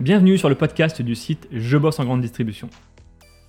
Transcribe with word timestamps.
Bienvenue 0.00 0.38
sur 0.38 0.48
le 0.48 0.54
podcast 0.54 1.02
du 1.02 1.14
site 1.14 1.46
Je 1.52 1.76
bosse 1.76 2.00
en 2.00 2.06
grande 2.06 2.22
distribution. 2.22 2.70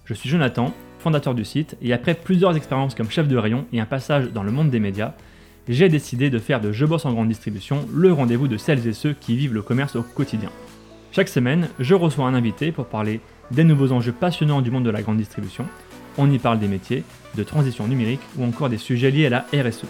Je 0.04 0.14
suis 0.14 0.30
Jonathan, 0.30 0.74
fondateur 1.00 1.34
du 1.34 1.46
site, 1.46 1.78
et 1.82 1.94
après 1.94 2.14
plusieurs 2.14 2.58
expériences 2.58 2.94
comme 2.94 3.10
chef 3.10 3.30
de 3.30 3.38
rayon 3.38 3.66
et 3.72 3.80
un 3.80 3.86
passage 3.86 4.34
dans 4.34 4.44
le 4.44 4.52
monde 4.52 4.70
des 4.70 4.82
médias, 4.82 5.14
j'ai 5.70 5.88
décidé 5.88 6.30
de 6.30 6.40
faire 6.40 6.60
de 6.60 6.74
Je 6.74 6.86
bosse 6.86 7.06
en 7.06 7.14
grande 7.14 7.30
distribution 7.30 7.88
le 7.94 8.12
rendez-vous 8.12 8.50
de 8.50 8.58
celles 8.58 8.86
et 8.86 8.92
ceux 8.92 9.14
qui 9.14 9.38
vivent 9.38 9.54
le 9.54 9.62
commerce 9.62 9.96
au 9.96 10.04
quotidien. 10.04 10.50
Chaque 11.14 11.30
semaine, 11.30 11.70
je 11.80 11.96
reçois 11.96 12.26
un 12.26 12.34
invité 12.34 12.74
pour 12.74 12.88
parler 12.88 13.22
des 13.52 13.64
nouveaux 13.64 13.94
enjeux 13.94 14.12
passionnants 14.12 14.62
du 14.62 14.72
monde 14.72 14.84
de 14.84 14.90
la 14.90 15.04
grande 15.04 15.20
distribution. 15.20 15.66
On 16.18 16.30
y 16.30 16.38
parle 16.38 16.60
des 16.60 16.68
métiers, 16.68 17.06
de 17.36 17.44
transition 17.44 17.88
numérique 17.88 18.20
ou 18.38 18.44
encore 18.44 18.68
des 18.68 18.78
sujets 18.78 19.12
liés 19.12 19.28
à 19.28 19.30
la 19.30 19.46
RSE. 19.54 19.86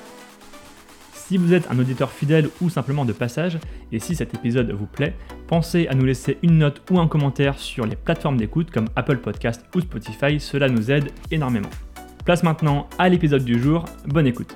Si 1.31 1.37
vous 1.37 1.53
êtes 1.53 1.71
un 1.71 1.79
auditeur 1.79 2.11
fidèle 2.11 2.49
ou 2.59 2.69
simplement 2.69 3.05
de 3.05 3.13
passage, 3.13 3.57
et 3.93 3.99
si 3.99 4.15
cet 4.17 4.33
épisode 4.33 4.69
vous 4.71 4.85
plaît, 4.85 5.15
pensez 5.47 5.87
à 5.87 5.95
nous 5.95 6.03
laisser 6.03 6.37
une 6.43 6.57
note 6.57 6.81
ou 6.91 6.99
un 6.99 7.07
commentaire 7.07 7.57
sur 7.57 7.85
les 7.85 7.95
plateformes 7.95 8.35
d'écoute 8.35 8.69
comme 8.69 8.89
Apple 8.97 9.19
Podcast 9.19 9.65
ou 9.73 9.79
Spotify, 9.79 10.41
cela 10.41 10.67
nous 10.67 10.91
aide 10.91 11.09
énormément. 11.31 11.69
Place 12.25 12.43
maintenant 12.43 12.89
à 12.99 13.07
l'épisode 13.07 13.45
du 13.45 13.61
jour, 13.61 13.85
bonne 14.07 14.27
écoute. 14.27 14.53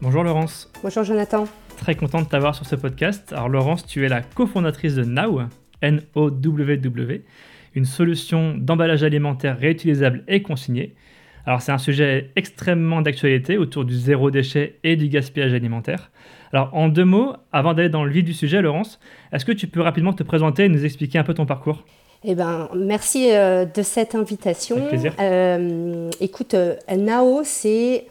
Bonjour 0.00 0.22
Laurence. 0.22 0.70
Bonjour 0.84 1.02
Jonathan. 1.02 1.48
Très 1.76 1.96
content 1.96 2.22
de 2.22 2.28
t'avoir 2.28 2.54
sur 2.54 2.64
ce 2.64 2.76
podcast. 2.76 3.32
Alors 3.32 3.48
Laurence, 3.48 3.86
tu 3.86 4.06
es 4.06 4.08
la 4.08 4.20
cofondatrice 4.22 4.94
de 4.94 5.02
Now, 5.02 5.48
N-O-W-W, 5.82 7.24
une 7.74 7.84
solution 7.84 8.54
d'emballage 8.56 9.02
alimentaire 9.02 9.58
réutilisable 9.58 10.22
et 10.28 10.42
consigné 10.42 10.94
alors 11.48 11.62
c'est 11.62 11.72
un 11.72 11.78
sujet 11.78 12.30
extrêmement 12.36 13.00
d'actualité 13.00 13.56
autour 13.56 13.86
du 13.86 13.96
zéro 13.96 14.30
déchet 14.30 14.78
et 14.84 14.96
du 14.96 15.08
gaspillage 15.08 15.54
alimentaire. 15.54 16.10
Alors 16.52 16.68
en 16.74 16.88
deux 16.88 17.06
mots, 17.06 17.32
avant 17.52 17.72
d'aller 17.72 17.88
dans 17.88 18.04
le 18.04 18.10
vif 18.10 18.22
du 18.22 18.34
sujet, 18.34 18.60
Laurence, 18.60 19.00
est-ce 19.32 19.46
que 19.46 19.52
tu 19.52 19.66
peux 19.66 19.80
rapidement 19.80 20.12
te 20.12 20.22
présenter 20.22 20.66
et 20.66 20.68
nous 20.68 20.84
expliquer 20.84 21.18
un 21.18 21.24
peu 21.24 21.32
ton 21.32 21.46
parcours? 21.46 21.84
Eh 22.22 22.34
ben, 22.34 22.68
merci 22.76 23.30
euh, 23.32 23.64
de 23.64 23.80
cette 23.80 24.14
invitation. 24.14 24.76
Avec 24.76 24.88
plaisir. 24.90 25.14
Euh, 25.20 26.10
écoute, 26.20 26.52
euh, 26.52 26.74
Nao, 26.94 27.40
c'est 27.44 28.04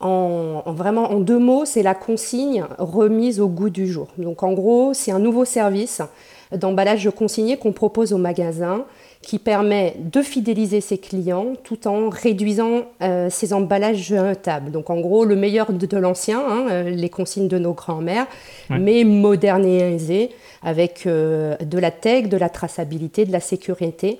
en, 0.00 0.64
vraiment 0.66 1.12
en 1.12 1.20
deux 1.20 1.38
mots, 1.38 1.64
c'est 1.64 1.84
la 1.84 1.94
consigne 1.94 2.64
remise 2.78 3.38
au 3.38 3.46
goût 3.46 3.70
du 3.70 3.86
jour. 3.86 4.08
Donc 4.18 4.42
en 4.42 4.52
gros, 4.52 4.94
c'est 4.94 5.12
un 5.12 5.20
nouveau 5.20 5.44
service 5.44 6.02
d'emballage 6.50 7.08
consigné 7.16 7.56
qu'on 7.56 7.72
propose 7.72 8.12
au 8.12 8.18
magasin 8.18 8.84
qui 9.24 9.38
permet 9.38 9.96
de 9.98 10.22
fidéliser 10.22 10.80
ses 10.80 10.98
clients 10.98 11.54
tout 11.64 11.86
en 11.88 12.08
réduisant 12.08 12.84
euh, 13.02 13.28
ses 13.30 13.52
emballages 13.52 14.08
jetables. 14.08 14.70
Donc 14.70 14.90
en 14.90 15.00
gros, 15.00 15.24
le 15.24 15.36
meilleur 15.36 15.72
de, 15.72 15.96
l'ancien, 15.96 16.40
hein, 16.40 16.66
euh, 16.70 16.90
les 16.90 17.08
consignes 17.08 17.48
de 17.48 17.58
nos 17.58 17.72
grands-mères, 17.72 18.26
mais 18.70 19.04
modernisé 19.04 20.30
avec 20.62 21.06
euh, 21.06 21.56
de 21.56 21.78
la 21.78 21.90
tech, 21.90 22.28
de 22.28 22.36
la 22.36 22.48
traçabilité, 22.48 23.24
de 23.24 23.32
la 23.32 23.40
sécurité, 23.40 24.18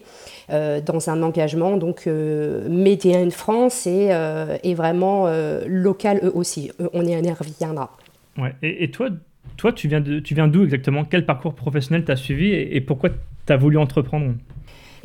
dans 0.50 1.08
un 1.08 1.22
engagement 1.22 1.78
donc 1.78 2.06
média 2.06 3.18
in 3.18 3.30
France 3.30 3.86
et, 3.86 4.10
et 4.62 4.74
vraiment 4.74 5.26
local 5.66 6.20
eux 6.22 6.32
aussi. 6.34 6.70
on 6.92 7.02
y 7.06 7.16
reviendra. 7.32 7.96
Ouais. 8.36 8.52
Et, 8.62 8.84
et 8.84 8.90
toi, 8.90 9.08
toi, 9.56 9.72
tu 9.72 9.88
viens 9.88 10.48
d'où 10.48 10.64
exactement? 10.64 11.04
Quel 11.04 11.24
parcours 11.24 11.54
professionnel 11.54 12.04
tu 12.04 12.12
as 12.12 12.16
suivi 12.16 12.48
et, 12.48 12.76
et 12.76 12.82
pourquoi 12.82 13.08
tu 13.08 13.52
as 13.52 13.56
voulu 13.56 13.78
entreprendre? 13.78 14.34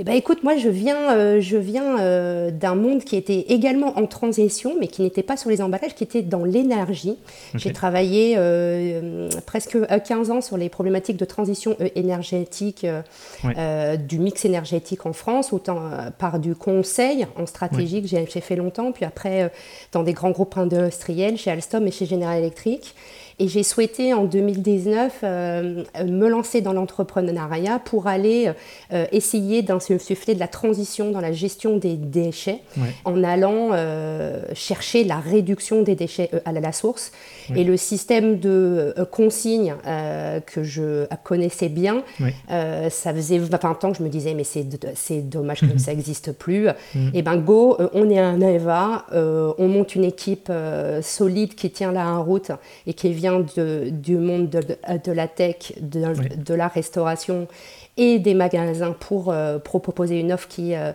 Eh 0.01 0.05
ben, 0.05 0.13
écoute, 0.13 0.43
moi, 0.43 0.55
je 0.55 0.69
viens, 0.69 1.11
euh, 1.11 1.41
je 1.41 1.57
viens 1.57 1.99
euh, 1.99 2.51
d'un 2.51 2.73
monde 2.73 3.03
qui 3.03 3.17
était 3.17 3.47
également 3.49 3.99
en 3.99 4.05
transition, 4.05 4.73
mais 4.79 4.87
qui 4.87 5.01
n'était 5.01 5.23
pas 5.23 5.35
sur 5.35 5.49
les 5.49 5.61
emballages, 5.61 5.93
qui 5.93 6.05
était 6.05 6.21
dans 6.21 6.45
l'énergie. 6.45 7.17
J'ai 7.55 7.73
travaillé 7.73 8.35
euh, 8.37 9.27
presque 9.45 9.77
15 9.85 10.31
ans 10.31 10.39
sur 10.39 10.55
les 10.55 10.69
problématiques 10.69 11.17
de 11.17 11.25
transition 11.25 11.75
énergétique, 11.95 12.87
du 14.07 14.19
mix 14.19 14.45
énergétique 14.45 15.05
en 15.05 15.11
France, 15.11 15.51
autant 15.51 15.81
par 16.17 16.39
du 16.39 16.55
conseil 16.55 17.27
en 17.35 17.45
stratégie 17.45 18.01
que 18.01 18.07
j'ai 18.07 18.25
fait 18.25 18.55
longtemps, 18.55 18.93
puis 18.93 19.03
après 19.03 19.51
dans 19.91 20.03
des 20.03 20.13
grands 20.13 20.31
groupes 20.31 20.57
industriels, 20.57 21.37
chez 21.37 21.51
Alstom 21.51 21.85
et 21.87 21.91
chez 21.91 22.05
General 22.05 22.39
Electric. 22.39 22.95
Et 23.41 23.47
j'ai 23.47 23.63
souhaité 23.63 24.13
en 24.13 24.25
2019 24.25 25.19
euh, 25.23 25.83
me 26.05 26.27
lancer 26.27 26.59
dans 26.59 26.73
l'entrepreneuriat 26.73 27.79
pour 27.79 28.07
aller 28.07 28.51
euh, 28.91 29.05
essayer 29.13 29.61
d'insuffler 29.61 30.35
de 30.35 30.39
la 30.39 30.49
transition 30.49 31.11
dans 31.11 31.21
la 31.21 31.31
gestion 31.31 31.77
des 31.77 31.95
déchets 31.95 32.59
en 33.05 33.23
allant 33.23 33.69
euh, 33.71 34.41
chercher 34.53 35.05
la 35.05 35.19
réduction 35.19 35.83
des 35.83 35.95
déchets 35.95 36.29
à 36.43 36.51
la 36.51 36.71
source. 36.73 37.13
Et 37.55 37.63
le 37.63 37.77
système 37.77 38.39
de 38.39 38.93
consigne 39.09 39.73
que 40.45 40.63
je 40.63 41.05
connaissais 41.23 41.69
bien, 41.69 42.03
ça 42.47 43.13
faisait 43.13 43.39
20 43.39 43.85
ans 43.85 43.91
que 43.91 43.97
je 43.97 44.03
me 44.03 44.09
disais 44.09 44.33
mais 44.33 44.43
c'est 44.43 45.29
dommage 45.29 45.61
que 45.73 45.79
ça 45.79 45.93
n'existe 45.93 46.33
plus. 46.33 46.67
Mhm. 46.93 47.11
Et 47.13 47.21
ben 47.21 47.37
go, 47.37 47.77
on 47.93 48.09
est 48.09 48.19
un 48.19 48.39
EVA, 48.41 49.05
on 49.13 49.67
monte 49.67 49.95
une 49.95 50.03
équipe 50.03 50.51
solide 51.01 51.55
qui 51.55 51.71
tient 51.71 51.91
la 51.91 52.17
route 52.17 52.51
et 52.85 52.93
qui 52.93 53.11
vient 53.13 53.28
du 53.37 54.17
monde 54.17 54.49
de, 54.49 55.11
la 55.11 55.27
tech, 55.27 55.73
de, 55.81 56.53
la 56.53 56.67
restauration 56.67 57.47
et 57.97 58.19
des 58.19 58.33
magasins 58.33 58.95
pour, 58.97 59.31
euh, 59.31 59.59
proposer 59.59 60.19
une 60.19 60.31
offre 60.31 60.47
qui, 60.47 60.73
euh, 60.73 60.91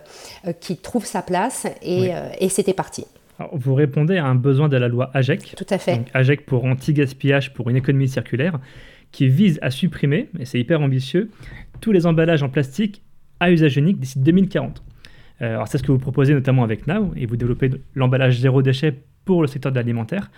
qui 0.59 0.77
trouve 0.77 1.05
sa 1.05 1.21
place. 1.21 1.67
Et, 1.81 2.13
euh, 2.13 2.29
et 2.39 2.49
c'était 2.49 2.73
parti. 2.73 3.05
vous 3.53 3.75
répondez 3.75 4.17
à 4.17 4.25
un 4.25 4.35
besoin 4.35 4.69
de 4.69 4.77
la 4.77 4.87
loi 4.87 5.11
AGEC. 5.13 5.53
Tout 5.55 5.65
à 5.69 5.77
fait. 5.77 6.01
AGEC 6.13 6.45
pour 6.45 6.65
anti-gaspillage 6.65 7.53
pour 7.53 7.69
une 7.69 7.75
économie 7.75 8.09
circulaire, 8.09 8.59
qui 9.11 9.27
vise 9.27 9.59
à 9.61 9.71
supprimer, 9.71 10.29
et 10.39 10.45
c'est 10.45 10.59
hyper 10.59 10.81
ambitieux, 10.81 11.29
tous 11.79 11.91
les 11.91 12.05
emballages 12.05 12.43
en 12.43 12.49
plastique 12.49 13.03
à 13.39 13.51
usage 13.51 13.77
unique 13.77 13.99
d'ici 13.99 14.19
2040. 14.19 14.81
alors 15.39 15.67
c'est 15.67 15.77
ce 15.77 15.83
que 15.83 15.91
vous 15.91 15.99
proposez 15.99 16.33
notamment 16.33 16.63
avec 16.63 16.87
Now, 16.87 17.11
et 17.15 17.25
vous 17.25 17.37
développez 17.37 17.69
l'emballage 17.93 18.39
zéro 18.39 18.61
déchet 18.61 18.93
pour 19.25 19.41
le 19.41 19.47
secteur 19.47 19.71
de 19.71 19.77
l'alimentaire. 19.77 20.31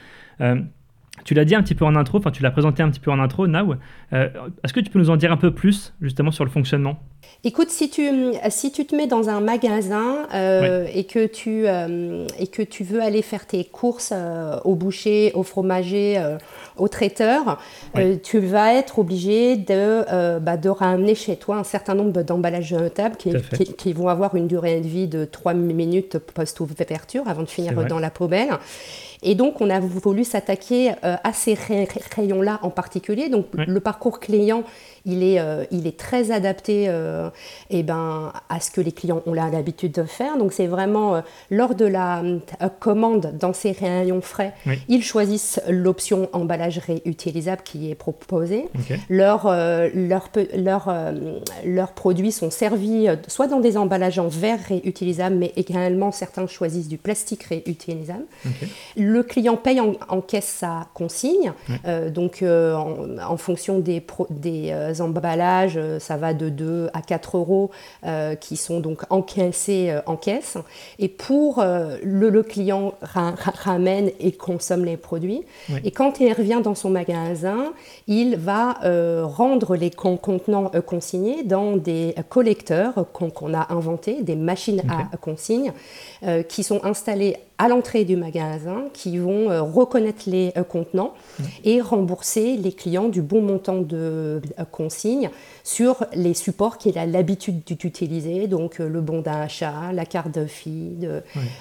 Tu 1.27 1.33
l'as 1.33 1.43
dit 1.43 1.55
un 1.55 1.61
petit 1.61 1.75
peu 1.75 1.83
en 1.83 1.97
intro, 1.97 2.19
enfin 2.19 2.31
tu 2.31 2.41
l'as 2.41 2.51
présenté 2.51 2.81
un 2.81 2.89
petit 2.89 3.01
peu 3.01 3.11
en 3.11 3.19
intro, 3.19 3.47
Now. 3.47 3.73
Euh, 4.13 4.29
est-ce 4.63 4.71
que 4.71 4.79
tu 4.79 4.89
peux 4.89 4.97
nous 4.97 5.09
en 5.09 5.17
dire 5.17 5.29
un 5.29 5.35
peu 5.35 5.53
plus 5.53 5.93
justement 6.01 6.31
sur 6.31 6.45
le 6.45 6.49
fonctionnement? 6.49 6.99
Écoute, 7.43 7.69
si 7.69 7.89
tu, 7.89 8.09
si 8.47 8.71
tu 8.71 8.85
te 8.85 8.95
mets 8.95 9.07
dans 9.07 9.27
un 9.27 9.41
magasin 9.41 10.25
euh, 10.33 10.87
et, 10.93 11.03
que 11.03 11.27
tu, 11.27 11.67
euh, 11.67 12.25
et 12.39 12.47
que 12.47 12.61
tu 12.61 12.85
veux 12.85 13.01
aller 13.01 13.21
faire 13.21 13.45
tes 13.45 13.65
courses 13.65 14.13
au 14.63 14.75
boucher, 14.75 15.33
au 15.33 15.43
fromager, 15.43 16.17
au 16.77 16.87
traiteur, 16.87 17.59
tu 18.23 18.39
vas 18.39 18.73
être 18.73 18.97
obligé 18.97 19.57
de, 19.57 20.39
bah, 20.39 20.55
de 20.55 20.69
ramener 20.69 21.13
chez 21.13 21.35
toi 21.35 21.57
un 21.57 21.65
certain 21.65 21.93
nombre 21.93 22.23
d'emballages 22.23 22.69
jetables 22.69 23.17
qui, 23.17 23.33
qui, 23.77 23.91
vont 23.91 24.07
avoir 24.07 24.35
une 24.35 24.47
durée 24.47 24.79
de 24.79 24.87
vie 24.87 25.09
de 25.09 25.25
3 25.25 25.53
minutes 25.55 26.19
post-ouverture 26.19 27.23
avant 27.27 27.43
de 27.43 27.49
finir 27.49 27.73
dans 27.85 27.99
la 27.99 28.11
poubelle. 28.11 28.57
Et 29.23 29.35
donc, 29.35 29.61
on 29.61 29.69
a 29.69 29.79
voulu 29.79 30.23
s'attaquer 30.23 30.91
euh, 31.03 31.15
à 31.23 31.33
ces 31.33 31.55
rayons-là 32.15 32.59
en 32.61 32.69
particulier. 32.69 33.29
Donc, 33.29 33.47
le 33.53 33.79
parcours 33.79 34.19
client, 34.19 34.63
il 35.07 35.23
est, 35.23 35.39
euh, 35.39 35.65
il 35.71 35.87
est 35.87 35.97
très 35.97 36.29
adapté 36.31 36.85
euh, 36.87 37.29
eh 37.71 37.81
ben, 37.81 38.31
à 38.49 38.59
ce 38.59 38.69
que 38.69 38.81
les 38.81 38.91
clients 38.91 39.23
ont 39.25 39.33
l'habitude 39.33 39.93
de 39.93 40.03
faire. 40.03 40.37
Donc, 40.37 40.53
c'est 40.53 40.67
vraiment 40.67 41.23
lors 41.49 41.73
de 41.73 41.85
la 41.85 42.21
commande 42.79 43.33
dans 43.39 43.53
ces 43.53 43.71
rayons 43.71 44.21
frais, 44.21 44.53
ils 44.87 45.03
choisissent 45.03 45.59
l'option 45.67 46.29
emballage 46.33 46.79
réutilisable 46.79 47.61
qui 47.63 47.89
est 47.89 47.95
proposée. 47.95 48.67
Leurs 49.09 49.47
leur, 49.47 50.29
leur, 50.55 50.93
leurs 51.65 51.91
produits 51.93 52.31
sont 52.31 52.51
servis 52.51 53.07
soit 53.27 53.47
dans 53.47 53.59
des 53.59 53.77
emballages 53.77 54.19
en 54.19 54.27
verre 54.27 54.59
réutilisables, 54.67 55.35
mais 55.35 55.53
également 55.55 56.11
certains 56.11 56.47
choisissent 56.47 56.87
du 56.87 56.97
plastique 56.97 57.43
réutilisable. 57.43 58.25
Le 58.95 59.23
client 59.23 59.57
paye 59.57 59.79
en, 59.81 60.21
caisse 60.21 60.45
sa 60.59 60.87
consigne. 60.93 61.53
Euh, 61.85 62.09
donc, 62.09 62.41
euh, 62.41 62.73
en, 62.73 63.37
fonction 63.37 63.79
des, 63.79 64.03
des 64.29 64.71
euh, 64.71 64.96
emballages, 65.01 65.79
ça 65.99 66.17
va 66.17 66.33
de 66.33 66.49
2 66.49 66.89
à 66.93 67.01
4 67.01 67.37
euros 67.37 67.71
qui 68.39 68.57
sont 68.57 68.79
donc 68.79 69.01
encaissés 69.09 69.95
en 70.05 70.15
caisse. 70.15 70.57
Et 70.99 71.07
pour 71.07 71.63
le, 71.63 72.29
le, 72.29 72.43
client 72.43 72.93
ramène 73.01 74.11
et 74.19 74.31
consomme 74.31 74.85
les 74.85 74.97
produits. 74.97 75.43
Et 75.83 75.91
quand 75.91 76.19
il 76.19 76.31
revient 76.31 76.61
dans 76.63 76.75
son 76.75 76.89
magasin, 76.89 77.73
il 78.07 78.37
va 78.37 78.77
rendre 79.23 79.75
les 79.75 79.91
contenants 79.91 80.71
consignés 80.85 81.43
dans 81.43 81.77
des 81.77 82.15
collecteurs 82.29 83.05
qu'on 83.11 83.53
a 83.53 83.73
inventés, 83.73 84.21
des 84.21 84.35
machines 84.35 84.83
à 84.89 85.17
consigne, 85.17 85.73
qui 86.47 86.63
sont 86.63 86.83
installées 86.83 87.37
à 87.57 87.67
l'entrée 87.67 88.05
du 88.05 88.15
magasin 88.15 88.85
qui 88.93 89.17
vont 89.17 89.47
reconnaître 89.65 90.23
les 90.27 90.53
contenants 90.69 91.13
mmh. 91.39 91.43
et 91.65 91.81
rembourser 91.81 92.55
les 92.57 92.71
clients 92.71 93.09
du 93.09 93.21
bon 93.21 93.41
montant 93.41 93.81
de 93.81 94.41
consignes 94.71 95.29
sur 95.67 96.05
les 96.13 96.33
supports 96.33 96.77
qu'il 96.77 96.97
a 96.97 97.05
l'habitude 97.05 97.61
d'utiliser, 97.65 98.47
donc 98.47 98.79
le 98.79 99.01
bon 99.01 99.19
d'achat, 99.19 99.91
la 99.91 100.05
carte 100.05 100.33
de 100.33 100.45
fille, 100.45 101.09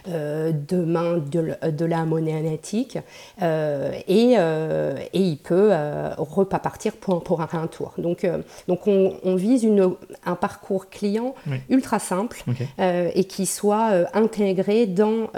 de, 0.07 0.85
main 0.85 1.19
de, 1.19 1.85
la 1.85 2.05
monnaie 2.05 2.39
analytique, 2.39 2.99
et, 3.43 4.35
et, 4.35 5.21
il 5.21 5.39
peut 5.39 5.73
repartir 6.19 6.93
pour, 6.93 7.25
pour 7.25 7.41
un, 7.41 7.67
tour. 7.67 7.95
Donc, 7.99 8.25
donc 8.69 8.87
on, 8.87 9.35
vise 9.35 9.65
une, 9.65 9.97
un 10.25 10.37
parcours 10.37 10.89
client 10.89 11.35
ultra 11.69 11.99
simple 11.99 12.45
et 12.79 13.25
qui 13.25 13.45
soit 13.45 14.07
intégré 14.15 14.87
dans, 14.87 15.31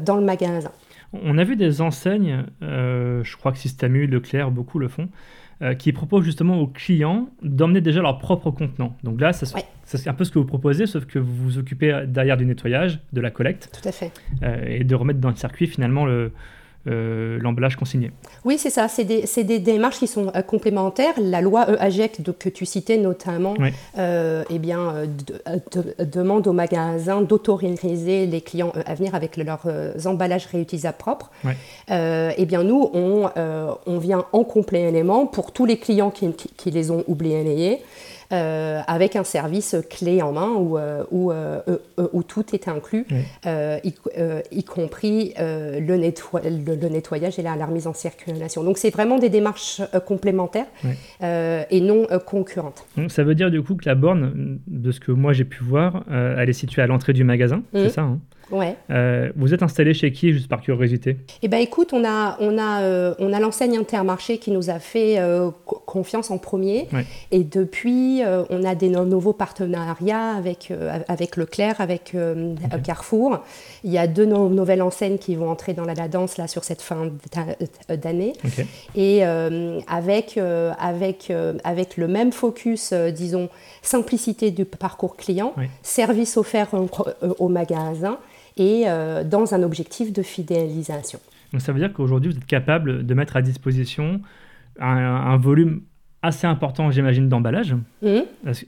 dans 0.00 0.16
le 0.16 0.24
magasin. 0.24 0.72
On 1.12 1.38
a 1.38 1.44
vu 1.44 1.54
des 1.54 1.80
enseignes, 1.80 2.46
je 2.60 3.36
crois 3.36 3.52
que 3.52 3.58
Système 3.58 3.94
U, 3.94 4.08
Leclerc, 4.08 4.50
beaucoup 4.50 4.80
le 4.80 4.88
font, 4.88 5.08
euh, 5.60 5.74
qui 5.74 5.92
proposent 5.92 6.24
justement 6.24 6.60
aux 6.60 6.66
clients 6.68 7.30
d'emmener 7.42 7.80
déjà 7.80 8.00
leur 8.00 8.18
propre 8.18 8.50
contenant. 8.50 8.96
Donc 9.02 9.20
là, 9.20 9.32
c'est 9.32 10.08
un 10.08 10.14
peu 10.14 10.24
ce 10.24 10.30
que 10.30 10.38
vous 10.38 10.44
proposez, 10.44 10.86
sauf 10.86 11.04
que 11.04 11.18
vous 11.18 11.34
vous 11.34 11.58
occupez 11.58 12.04
derrière 12.06 12.36
du 12.36 12.46
nettoyage, 12.46 13.00
de 13.12 13.20
la 13.20 13.30
collecte. 13.30 13.70
Tout 13.82 13.88
à 13.88 13.92
fait. 13.92 14.12
Euh, 14.42 14.64
et 14.66 14.84
de 14.84 14.94
remettre 14.94 15.18
dans 15.18 15.30
le 15.30 15.36
circuit 15.36 15.66
finalement 15.66 16.06
le, 16.06 16.32
euh, 16.88 17.38
l'emballage 17.40 17.76
consigné. 17.76 18.10
Oui, 18.44 18.58
c'est 18.58 18.70
ça. 18.70 18.88
C'est 18.88 19.04
des, 19.04 19.58
démarches 19.58 19.98
qui 19.98 20.06
sont 20.06 20.32
euh, 20.34 20.42
complémentaires. 20.42 21.14
La 21.20 21.40
loi 21.40 21.66
EAGEC 21.80 22.22
que 22.38 22.48
tu 22.48 22.66
citais 22.66 22.96
notamment 22.96 23.54
euh, 23.98 24.44
eh 24.50 24.58
bien, 24.58 24.94
demande 25.98 26.46
aux 26.46 26.52
magasins 26.52 27.22
d'autoriser 27.22 28.26
les 28.26 28.40
clients 28.40 28.72
à 28.86 28.94
venir 28.94 29.14
avec 29.14 29.36
leurs 29.36 29.66
emballages 30.06 30.46
réutilisables 30.46 30.98
propres. 30.98 31.30
eh 31.90 32.46
bien, 32.46 32.62
nous, 32.62 32.90
on, 32.94 33.30
on, 33.86 33.98
vient 33.98 34.24
en 34.32 34.44
complément 34.44 35.26
pour 35.26 35.52
tous 35.52 35.66
les 35.66 35.78
clients 35.78 36.10
qui, 36.10 36.32
qui 36.32 36.70
les 36.70 36.90
ont 36.90 37.04
oubliés 37.06 37.78
euh, 38.30 38.82
avec 38.86 39.16
un 39.16 39.24
service 39.24 39.74
clé 39.88 40.20
en 40.20 40.32
main 40.32 40.50
où, 40.50 40.76
euh, 40.76 41.02
où, 41.10 41.32
euh, 41.32 41.60
où 42.12 42.22
tout 42.22 42.44
est 42.54 42.68
inclus, 42.68 43.06
y, 43.46 44.64
compris 44.64 45.32
le, 45.38 45.80
le, 45.80 46.88
nettoyage 46.90 47.38
et 47.38 47.42
la, 47.42 47.54
remise 47.54 47.86
en 47.86 47.94
circulation. 47.94 48.64
Donc 48.64 48.76
c'est 48.76 48.90
vraiment 48.90 49.18
des 49.18 49.30
démarches 49.30 49.80
complémentaires 50.06 50.66
et 51.22 51.80
non 51.80 52.06
concurrentes. 52.26 52.84
Donc, 52.98 53.10
ça 53.10 53.24
veut 53.24 53.34
dire 53.34 53.50
du 53.50 53.62
coup 53.62 53.76
que 53.76 53.88
la 53.88 53.94
borne, 53.94 54.58
de 54.66 54.92
ce 54.92 55.00
que 55.00 55.12
moi 55.12 55.32
j'ai 55.32 55.44
pu 55.44 55.64
voir, 55.64 56.04
elle 56.10 56.50
est 56.50 56.52
située 56.52 56.82
à 56.82 56.86
l'entrée 56.86 57.14
du 57.14 57.24
magasin, 57.24 57.62
c'est 57.72 57.86
mmh. 57.86 57.88
ça 57.88 58.02
hein? 58.02 58.18
Ouais. 58.50 58.76
Euh, 58.90 59.30
vous 59.36 59.52
êtes 59.52 59.62
installé 59.62 59.94
chez 59.94 60.12
qui, 60.12 60.32
juste 60.32 60.48
par 60.48 60.62
curiosité? 60.62 61.16
Eh 61.42 61.48
ben, 61.48 61.58
écoute, 61.58 61.92
on 61.92 62.04
a, 62.04 62.36
on 62.40 62.56
a, 62.58 62.82
euh, 62.82 63.14
on 63.18 63.32
a 63.32 63.40
l'enseigne 63.40 63.76
Intermarché 63.76 64.38
qui 64.38 64.50
nous 64.50 64.70
a 64.70 64.78
fait 64.78 65.18
euh, 65.18 65.50
confiance 65.64 66.30
en 66.30 66.38
premier. 66.38 66.88
Et 67.30 67.44
depuis, 67.44 68.22
on 68.50 68.64
a 68.64 68.74
des 68.74 68.88
nouveaux 68.88 69.32
partenariats 69.32 70.34
avec, 70.34 70.72
avec 71.08 71.36
Leclerc, 71.36 71.80
avec 71.80 72.16
Carrefour. 72.84 73.40
Il 73.84 73.92
y 73.92 73.98
a 73.98 74.06
deux 74.06 74.24
nouvelles 74.24 74.82
enseignes 74.82 75.18
qui 75.18 75.36
vont 75.36 75.50
entrer 75.50 75.74
dans 75.74 75.84
la, 75.84 76.08
danse 76.08 76.38
là, 76.38 76.48
sur 76.48 76.64
cette 76.64 76.82
fin 76.82 77.10
d'année. 77.88 78.32
Et 78.94 79.22
avec, 79.22 80.38
avec, 80.78 81.32
avec 81.64 81.96
le 81.96 82.08
même 82.08 82.32
focus, 82.32 82.92
disons, 82.92 83.48
simplicité 83.82 84.50
du 84.50 84.64
parcours 84.64 85.16
client, 85.16 85.54
service 85.82 86.36
offert 86.36 86.68
au 87.38 87.48
magasin 87.48 88.18
et 88.58 88.84
euh, 88.86 89.24
dans 89.24 89.54
un 89.54 89.62
objectif 89.62 90.12
de 90.12 90.22
fidélisation. 90.22 91.20
Donc 91.52 91.62
ça 91.62 91.72
veut 91.72 91.78
dire 91.78 91.92
qu'aujourd'hui, 91.92 92.32
vous 92.32 92.36
êtes 92.36 92.46
capable 92.46 93.06
de 93.06 93.14
mettre 93.14 93.36
à 93.36 93.42
disposition 93.42 94.20
un, 94.80 95.36
volume 95.38 95.82
assez 96.22 96.46
important, 96.46 96.90
j'imagine, 96.90 97.28
d'emballage. 97.28 97.74
Mmh. 98.02 98.20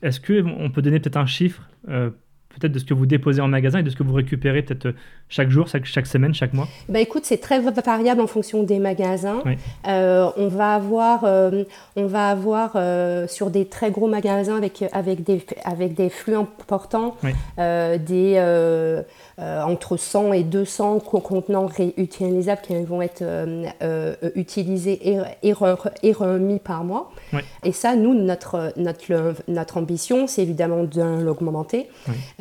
Est-ce 0.03 0.21
qu'on 0.21 0.71
peut 0.71 0.83
donner 0.83 0.99
peut-être 0.99 1.17
un 1.17 1.27
chiffre 1.27 1.69
euh, 1.89 2.11
peut-être 2.51 2.73
de 2.73 2.79
ce 2.79 2.85
que 2.85 2.95
vous 2.95 3.07
déposez 3.07 3.41
en 3.41 3.49
magasin 3.49 3.79
et 3.79 3.83
de 3.83 3.91
ce 3.91 3.97
que 3.97 4.03
vous 4.03 4.15
récupérez 4.15 4.63
peut-être 4.63 4.87
euh, 4.87 4.93
chaque 5.31 5.51
jour, 5.51 5.67
chaque, 5.69 6.07
semaine, 6.07 6.35
chaque 6.35 6.53
mois? 6.53 6.69
Bah 6.89 7.01
Écoute, 7.01 7.25
c'est 7.25 7.41
très 7.41 7.61
variable 7.61 8.21
en 8.21 8.27
fonction 8.27 8.63
des 8.63 8.79
magasins. 8.79 9.43
Euh, 9.87 10.31
on 10.37 10.49
va 10.49 10.75
avoir, 10.75 11.25
euh, 11.25 11.65
on 11.97 12.07
va 12.07 12.29
avoir 12.29 12.73
sur 13.29 13.51
des 13.51 13.67
très 13.67 13.91
gros 13.91 14.09
magasins 14.09 14.57
avec, 14.57 14.85
avec, 14.93 15.25
des, 15.25 15.45
avec 15.65 15.95
des 15.95 16.11
flux 16.11 16.35
importants, 16.35 17.17
des, 17.57 19.03
entre 19.39 19.97
100 19.97 20.33
et 20.33 20.43
200 20.43 21.01
contenants 21.01 21.67
réutilisables 21.67 22.61
qui 22.63 22.75
vont 22.85 23.01
être 23.01 23.25
utilisés 24.35 25.17
et, 25.43 25.53
remis 25.53 26.59
par 26.59 26.85
mois. 26.85 27.13
Et 27.65 27.73
ça, 27.73 27.97
nous, 27.97 28.15
notre, 28.15 28.73
notre, 28.77 29.35
notre 29.49 29.77
ambition, 29.77 30.27
c'est 30.27 30.43
évidemment 30.43 30.85
de 30.85 31.23
l'augmenter. 31.23 31.89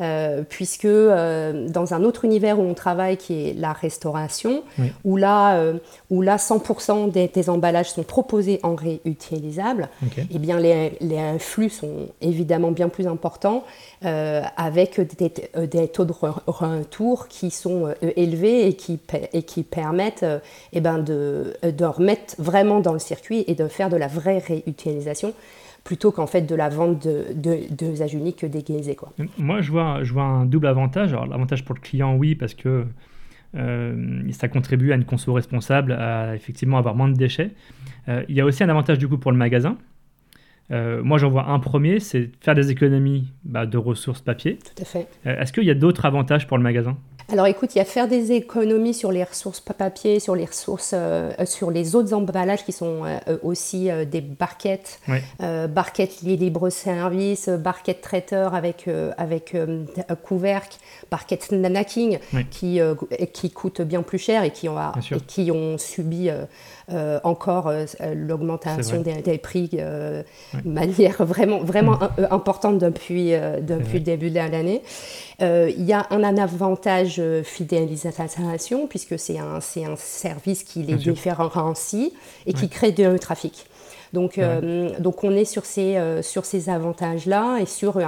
Euh, 0.00 0.42
puisque 0.48 0.84
euh, 0.84 1.68
dans 1.68 1.94
un 1.94 2.04
autre 2.04 2.24
univers 2.24 2.58
où 2.58 2.62
on 2.62 2.74
travaille, 2.80 3.16
qui 3.16 3.48
est 3.48 3.54
la 3.54 3.72
restauration, 3.72 4.62
où, 5.04 5.16
là, 5.16 5.56
euh, 5.56 5.78
où 6.10 6.22
là 6.22 6.36
100% 6.36 7.10
des, 7.10 7.50
emballages 7.50 7.90
sont 7.90 8.02
proposés 8.02 8.60
en 8.62 8.74
réutilisable, 8.74 9.88
eh 10.16 10.38
bien 10.38 10.58
les, 10.58 10.92
les, 11.00 11.38
flux 11.38 11.70
sont 11.70 12.08
évidemment 12.20 12.70
bien 12.70 12.88
plus 12.88 13.06
importants, 13.06 13.64
avec 14.02 15.00
des, 15.00 15.88
taux 15.88 16.04
de 16.04 16.14
retour 16.46 17.28
qui 17.28 17.50
sont 17.50 17.94
élevés 18.16 18.66
et 18.66 18.74
qui, 18.74 18.98
et 19.32 19.42
qui 19.42 19.62
permettent 19.62 20.26
eh 20.72 20.80
ben 20.80 20.98
de, 20.98 21.56
de 21.62 21.84
remettre 21.84 22.34
vraiment 22.38 22.80
dans 22.80 22.92
le 22.92 22.98
circuit 22.98 23.44
et 23.46 23.54
de 23.54 23.68
faire 23.68 23.90
de 23.90 23.96
la 23.96 24.08
vraie 24.08 24.38
réutilisation 24.38 25.34
plutôt 25.84 26.12
qu'en 26.12 26.26
fait 26.26 26.42
de 26.42 26.54
la 26.54 26.68
vente 26.68 27.06
de, 27.06 27.24
de, 27.34 28.14
uniques 28.14 28.44
déguisés. 28.44 28.94
Quoi. 28.94 29.12
Moi, 29.38 29.60
je 29.60 29.70
vois, 29.70 30.02
je 30.02 30.12
vois 30.12 30.24
un 30.24 30.44
double 30.44 30.66
avantage. 30.66 31.12
Alors, 31.12 31.26
l'avantage 31.26 31.64
pour 31.64 31.74
le 31.74 31.80
client, 31.80 32.16
oui, 32.16 32.34
parce 32.34 32.54
que 32.54 32.86
euh, 33.56 34.22
ça 34.32 34.48
contribue 34.48 34.92
à 34.92 34.94
une 34.94 35.04
conso 35.04 35.32
responsable, 35.32 35.92
à 35.92 36.34
effectivement 36.34 36.78
avoir 36.78 36.94
moins 36.94 37.08
de 37.08 37.16
déchets. 37.16 37.50
Euh, 38.08 38.24
il 38.28 38.36
y 38.36 38.40
a 38.40 38.44
aussi 38.44 38.62
un 38.62 38.68
avantage 38.68 38.98
du 38.98 39.08
coup 39.08 39.18
pour 39.18 39.32
le 39.32 39.38
magasin. 39.38 39.76
Euh, 40.70 41.02
moi, 41.02 41.18
j'en 41.18 41.30
vois 41.30 41.48
un 41.48 41.58
premier, 41.58 42.00
c'est 42.00 42.30
faire 42.40 42.54
des 42.54 42.70
économies 42.70 43.32
bah, 43.44 43.66
de 43.66 43.78
ressources 43.78 44.20
papier. 44.20 44.58
Tout 44.58 44.82
à 44.82 44.84
fait. 44.84 45.06
Est-ce 45.24 45.52
qu'il 45.52 45.64
y 45.64 45.70
a 45.70 45.74
d'autres 45.74 46.04
avantages 46.04 46.46
pour 46.46 46.56
le 46.56 46.62
magasin? 46.62 46.96
Alors 47.32 47.46
écoute, 47.46 47.76
il 47.76 47.78
y 47.78 47.80
a 47.80 47.84
faire 47.84 48.08
des 48.08 48.32
économies 48.32 48.92
sur 48.92 49.12
les 49.12 49.22
ressources 49.22 49.60
papier, 49.60 50.18
sur 50.18 50.34
les 50.34 50.46
ressources, 50.46 50.92
euh, 50.94 51.30
sur 51.44 51.70
les 51.70 51.94
autres 51.94 52.12
emballages 52.12 52.64
qui 52.64 52.72
sont 52.72 53.04
euh, 53.04 53.38
aussi 53.44 53.88
euh, 53.88 54.04
des 54.04 54.20
barquettes, 54.20 55.00
barquettes 55.38 56.22
libre-service, 56.22 57.48
barquettes 57.48 58.00
traiteur 58.00 58.54
avec, 58.54 58.88
avec 59.16 59.56
couvercle, 60.24 60.76
barquettes 61.10 61.44
snacking 61.44 62.18
qui, 62.50 62.80
qui 63.32 63.50
coûtent 63.50 63.82
bien 63.82 64.02
plus 64.02 64.18
cher 64.18 64.42
et 64.42 64.50
qui 64.50 64.68
ont, 64.68 64.76
et 64.78 65.20
qui 65.26 65.50
ont 65.52 65.78
subi 65.78 66.30
euh, 66.92 67.20
encore 67.22 67.68
euh, 67.68 67.84
l'augmentation 68.14 69.00
des, 69.00 69.38
prix 69.38 69.68
de 69.68 70.24
manière 70.64 71.24
vraiment, 71.24 71.60
vraiment 71.60 71.98
mm. 71.98 72.26
importante 72.30 72.78
depuis, 72.78 73.32
depuis 73.60 73.98
le 73.98 74.04
début 74.04 74.30
de 74.30 74.36
l'année. 74.36 74.82
Euh, 75.40 75.70
il 75.76 75.84
y 75.84 75.92
a 75.92 76.06
un, 76.10 76.24
avantage 76.36 77.22
fidélisation 77.44 78.86
puisque 78.86 79.18
c'est 79.18 79.38
un, 79.38 79.58
un 79.58 79.96
service 79.96 80.64
qui 80.64 80.82
les 80.82 80.94
différencie 80.94 82.12
et 82.46 82.52
qui 82.52 82.68
crée 82.68 82.92
du 82.92 83.18
trafic. 83.18 83.66
Donc, 84.12 84.40
donc 84.98 85.24
on 85.24 85.32
est 85.32 85.44
sur 85.44 85.64
ces, 85.64 85.98
sur 86.22 86.44
ces 86.44 86.68
avantages-là 86.70 87.58
et 87.60 87.66
sur 87.66 87.98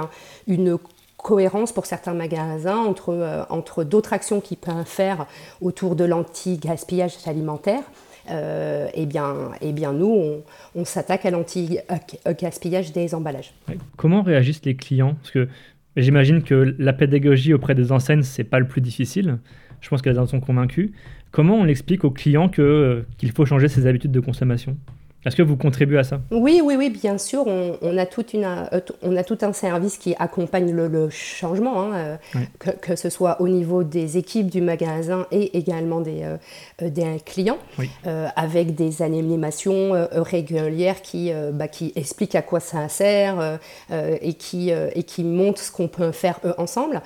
une 0.47 0.77
cohérence 1.17 1.71
pour 1.71 1.85
certains 1.85 2.13
magasins 2.13 2.77
entre, 2.77 3.45
entre 3.49 3.83
d'autres 3.83 4.13
actions 4.13 4.41
qu'ils 4.41 4.57
peuvent 4.57 4.85
faire 4.85 5.25
autour 5.61 5.95
de 5.95 6.03
l'anti-gaspillage 6.03 7.15
alimentaire 7.25 7.83
euh, 8.31 8.87
eh, 8.93 9.05
bien, 9.05 9.51
eh 9.61 9.71
bien, 9.73 9.93
nous, 9.93 10.41
on, 10.75 10.85
s'attaque 10.85 11.25
à 11.25 11.31
l'anti-gaspillage 11.31 12.91
des 12.93 13.13
emballages. 13.15 13.53
Comment 13.97 14.21
réagissent 14.21 14.63
les 14.65 14.75
clients? 14.75 15.15
Parce 15.15 15.31
que 15.31 15.47
j'imagine 15.97 16.41
que 16.43 16.75
la 16.77 16.93
pédagogie 16.93 17.53
auprès 17.53 17.75
des 17.75 17.91
enseignes, 17.91 18.23
c'est 18.23 18.43
pas 18.43 18.59
le 18.59 18.67
plus 18.67 18.81
difficile. 18.81 19.39
Je 19.81 19.89
pense 19.89 20.01
qu'elles 20.01 20.19
en 20.19 20.25
sont 20.25 20.39
convaincues. 20.39 20.93
Comment 21.31 21.55
on 21.55 21.65
explique 21.65 22.03
aux 22.05 22.11
clients 22.11 22.49
euh, 22.59 23.03
qu'il 23.17 23.31
faut 23.31 23.45
changer 23.45 23.67
ses 23.67 23.87
habitudes 23.87 24.11
de 24.11 24.19
consommation? 24.19 24.77
Est-ce 25.25 25.37
que 25.37 25.41
vous 25.41 25.55
contribuez 25.55 25.99
à 25.99 26.03
ça? 26.03 26.19
Oui, 26.31 26.61
oui, 26.63 26.75
oui, 26.77 26.89
bien 26.89 27.17
sûr. 27.17 27.45
On, 27.47 27.97
a, 27.97 28.05
toute 28.05 28.33
une, 28.33 28.43
euh, 28.43 28.79
on 29.01 29.15
a 29.15 29.23
tout 29.23 29.37
un 29.41 29.53
service 29.53 29.97
qui 29.97 30.15
accompagne 30.19 30.71
le, 30.71 31.09
changement, 31.09 31.81
hein, 31.81 32.17
euh, 32.35 32.71
que, 32.81 32.95
ce 32.95 33.09
soit 33.09 33.39
au 33.39 33.47
niveau 33.47 33.83
des 33.83 34.17
équipes 34.17 34.49
du 34.49 34.61
magasin 34.61 35.25
et 35.31 35.57
également 35.57 36.01
des, 36.01 36.23
euh, 36.23 36.89
des 36.89 37.21
clients, 37.25 37.57
avec 38.35 38.75
des 38.75 39.01
animations 39.01 40.07
régulières 40.11 41.01
qui, 41.01 41.31
bah, 41.53 41.67
qui 41.67 41.93
expliquent 41.95 42.35
à 42.35 42.41
quoi 42.41 42.59
ça 42.59 42.87
sert 42.89 43.59
et, 43.91 44.33
qui, 44.33 44.69
et 44.69 45.03
qui 45.03 45.23
montrent 45.23 45.61
ce 45.61 45.71
qu'on 45.71 45.87
peut 45.87 46.11
faire 46.11 46.39
ensemble. 46.57 47.01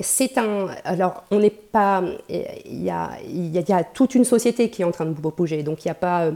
C'est 0.00 0.38
un. 0.38 0.68
Alors, 0.84 1.24
on 1.30 1.38
n'est 1.38 1.50
pas. 1.50 2.02
Il 2.28 2.82
y 2.82 2.90
a, 2.90 3.10
y, 3.26 3.58
y 3.58 3.72
a, 3.72 3.84
toute 3.84 4.14
une 4.14 4.24
société 4.24 4.70
qui 4.70 4.82
est 4.82 4.84
en 4.84 4.92
train 4.92 5.06
de 5.06 5.12
bouger, 5.12 5.62
donc 5.62 5.84
il 5.84 5.88
n'y 5.88 5.92
a 5.92 5.94
pas. 5.94 6.30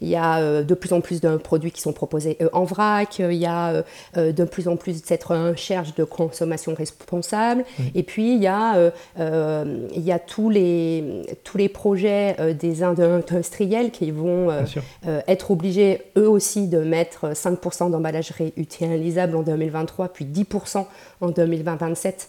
Il 0.00 0.08
y 0.08 0.16
a 0.16 0.29
euh, 0.38 0.62
de 0.62 0.74
plus 0.74 0.92
en 0.92 1.00
plus 1.00 1.20
de 1.20 1.36
produits 1.36 1.70
qui 1.70 1.80
sont 1.80 1.92
proposés 1.92 2.36
euh, 2.40 2.48
en 2.52 2.64
vrac, 2.64 3.18
il 3.18 3.32
y 3.32 3.46
a 3.46 3.84
euh, 4.16 4.32
de 4.32 4.44
plus 4.44 4.68
en 4.68 4.76
plus 4.76 5.02
cette 5.04 5.24
recherche 5.24 5.94
de 5.94 6.04
consommation 6.04 6.74
responsable, 6.74 7.64
et 7.94 8.02
puis 8.02 8.34
il 8.34 8.42
y 8.42 8.46
a, 8.46 8.92
il 9.18 10.02
y 10.02 10.12
a 10.12 10.18
tous, 10.18 10.50
les, 10.50 11.22
tous 11.44 11.58
les 11.58 11.68
projets 11.68 12.36
des 12.54 12.82
industriels 12.82 13.90
qui 13.90 14.10
vont 14.10 14.48
être 15.26 15.50
obligés 15.50 16.02
eux 16.16 16.28
aussi 16.28 16.68
de 16.68 16.78
mettre 16.78 17.32
5% 17.32 17.90
d'emballage 17.90 18.30
réutilisable 18.30 19.36
en 19.36 19.42
2023, 19.42 20.08
puis 20.08 20.24
10% 20.24 20.86
en 21.20 21.28
2027 21.28 22.28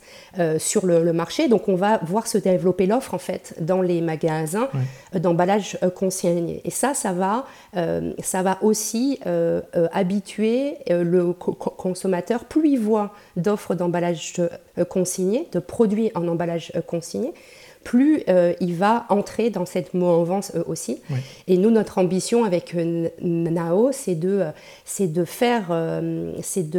sur 0.58 0.86
le, 0.86 1.12
marché. 1.14 1.48
Donc 1.48 1.68
on 1.68 1.76
va 1.76 2.00
voir 2.04 2.28
se 2.28 2.38
développer 2.38 2.86
l'offre 2.86 3.14
en 3.14 3.20
fait 3.20 3.56
dans 3.60 3.82
les 3.82 4.02
magasins 4.02 4.70
d'emballage 5.14 5.78
consigné. 5.96 6.62
Et 6.64 6.72
ça, 6.72 6.94
ça 6.94 7.14
va 7.14 7.46
euh, 7.76 7.91
ça 8.22 8.44
va 8.44 8.58
aussi 8.62 9.20
euh, 9.26 9.62
euh, 9.76 9.88
habituer 9.92 10.76
le 10.90 11.34
consommateur, 11.34 12.46
plus 12.46 12.70
il 12.70 12.80
voit 12.80 13.14
d'offres 13.36 13.76
d'emballage 13.76 14.42
consigné, 14.90 15.48
de 15.52 15.60
produits 15.60 16.12
en 16.16 16.28
emballage 16.28 16.72
consigné, 16.88 17.34
plus 17.84 18.24
il 18.60 18.76
va 18.76 19.06
entrer 19.10 19.50
dans 19.50 19.66
cette 19.66 19.96
mouvance 19.96 20.52
aussi. 20.68 21.02
Et 21.48 21.58
nous, 21.58 21.72
notre 21.72 21.98
ambition 21.98 22.44
avec 22.44 22.76
Nao, 23.22 23.92
c'est 23.92 24.14
de, 24.14 24.46
de 25.00 25.26
faire, 25.26 26.02
c'est 26.44 26.70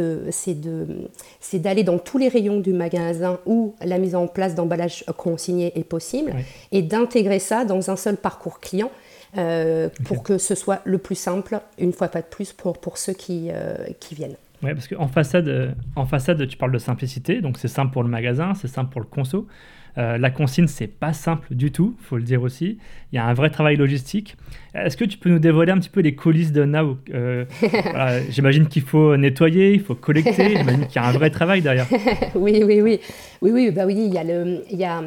d'aller 1.59 1.83
dans 1.83 1.97
tous 1.97 2.17
les 2.17 2.29
rayons 2.29 2.59
du 2.59 2.71
magasin 2.71 3.39
où 3.45 3.75
la 3.83 3.97
mise 3.97 4.15
en 4.15 4.27
place 4.27 4.55
d'emballage 4.55 5.03
consigné 5.17 5.77
est 5.77 5.83
possible 5.83 6.33
et 6.71 6.81
d'intégrer 6.81 7.39
ça 7.39 7.65
dans 7.65 7.91
un 7.91 7.97
seul 7.97 8.15
parcours 8.15 8.61
client 8.61 8.91
euh, 9.37 9.89
pour 10.05 10.23
que 10.23 10.37
ce 10.37 10.55
soit 10.55 10.81
le 10.85 10.97
plus 10.97 11.15
simple, 11.15 11.59
une 11.79 11.93
fois 11.93 12.07
pas 12.07 12.21
de 12.21 12.27
plus, 12.27 12.53
pour, 12.53 12.79
pour 12.79 12.97
ceux 12.97 13.13
qui, 13.13 13.49
euh, 13.51 13.75
qui 13.99 14.15
viennent. 14.15 14.35
Oui, 14.61 14.73
parce 14.73 14.87
qu'en 14.87 15.07
façade, 15.07 15.47
euh, 15.47 15.71
en 15.95 16.05
façade, 16.05 16.47
tu 16.47 16.55
parles 16.57 16.71
de 16.71 16.77
simplicité, 16.77 17.41
donc 17.41 17.57
c'est 17.57 17.67
simple 17.67 17.91
pour 17.91 18.03
le 18.03 18.09
magasin, 18.09 18.53
c'est 18.53 18.67
simple 18.67 18.91
pour 18.91 19.01
le 19.01 19.07
conso. 19.07 19.47
la 19.95 20.29
consigne, 20.31 20.67
c'est 20.67 20.87
pas 20.87 21.13
simple 21.13 21.53
du 21.53 21.71
tout, 21.71 21.95
faut 21.99 22.17
le 22.17 22.23
dire 22.23 22.41
aussi. 22.41 22.77
Il 23.11 23.15
y 23.15 23.19
a 23.19 23.25
un 23.25 23.33
vrai 23.33 23.49
travail 23.49 23.75
logistique. 23.75 24.37
Est-ce 24.73 24.97
que 24.97 25.05
tu 25.05 25.17
peux 25.17 25.29
nous 25.29 25.39
dévoiler 25.39 25.71
un 25.71 25.77
petit 25.77 25.89
peu 25.89 26.01
les 26.01 26.15
coulisses 26.15 26.51
de 26.51 26.65
Now 26.65 26.97
J'imagine 28.29 28.67
qu'il 28.67 28.83
faut 28.83 29.17
nettoyer, 29.17 29.73
il 29.73 29.81
faut 29.81 29.95
collecter. 29.95 30.57
J'imagine 30.57 30.87
qu'il 30.87 31.01
y 31.01 31.05
a 31.05 31.07
un 31.07 31.11
vrai 31.11 31.29
travail 31.29 31.61
derrière. 31.61 31.87
oui, 32.35 32.63
oui, 32.63 32.81
oui, 32.81 32.99
oui, 33.41 33.51
oui. 33.51 33.71
Bah 33.71 33.85
oui, 33.85 33.95
il 34.07 34.13
y 34.13 34.17
a 34.17 34.23
le, 34.23 34.63
il 34.71 34.79
y 34.79 34.85
a 34.85 35.03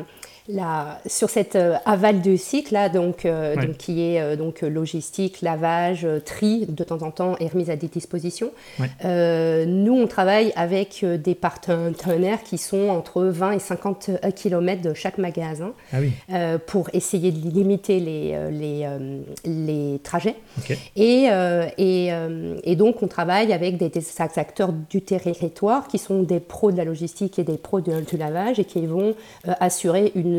sur 1.06 1.30
cette 1.30 1.56
euh, 1.56 1.76
aval 1.84 2.20
de 2.20 2.36
cycle 2.36 2.74
là, 2.74 2.88
donc, 2.88 3.24
euh, 3.24 3.56
donc, 3.56 3.76
qui 3.76 4.02
est 4.02 4.20
euh, 4.20 4.36
donc 4.36 4.60
logistique, 4.62 5.42
lavage, 5.42 6.06
tri 6.24 6.66
de 6.68 6.84
temps 6.84 7.02
en 7.02 7.10
temps 7.10 7.36
et 7.40 7.48
remise 7.48 7.70
à 7.70 7.76
des 7.76 7.88
dispositions. 7.88 8.52
nous, 9.04 9.92
on 9.92 10.06
travaille 10.06 10.52
avec 10.56 11.04
des 11.04 11.34
partenaires 11.34 12.42
qui 12.42 12.58
sont 12.58 12.88
entre 12.88 13.24
20 13.24 13.52
et 13.52 13.58
50 13.58 14.10
km 14.34 14.82
de 14.82 14.94
chaque 14.94 15.18
magasin 15.18 15.72
ah 15.92 16.58
pour 16.66 16.88
essayer 16.92 17.32
de 17.32 17.48
limiter 17.48 18.00
les, 18.00 18.36
les, 18.50 18.86
les 19.44 20.00
trajets. 20.02 20.36
Et, 20.96 21.28
et, 21.78 22.10
et, 22.64 22.76
donc, 22.76 23.02
on 23.02 23.08
travaille 23.08 23.52
avec 23.52 23.76
des, 23.76 23.90
acteurs 24.36 24.72
du 24.72 25.02
territoire 25.02 25.88
qui 25.88 25.98
sont 25.98 26.22
des 26.22 26.40
pros 26.40 26.70
de 26.70 26.76
la 26.76 26.84
logistique 26.84 27.38
et 27.38 27.44
des 27.44 27.58
pros 27.58 27.80
du 27.80 28.16
lavage 28.18 28.58
et 28.58 28.64
qui 28.64 28.86
vont 28.86 29.14
assurer 29.44 30.12
une 30.14 30.35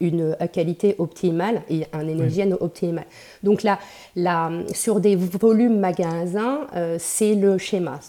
une, 0.00 0.36
qualité 0.52 0.94
optimale 0.98 1.62
et 1.68 1.86
un 1.92 2.06
énergie 2.08 2.40
optimale. 2.60 3.06
Donc 3.42 3.62
là, 3.62 3.78
là, 4.16 4.50
sur 4.72 5.00
des 5.00 5.16
volumes 5.16 5.78
magasins, 5.78 6.66
euh, 6.76 6.96
c'est 6.98 7.34
le 7.34 7.58
schéma. 7.58 8.00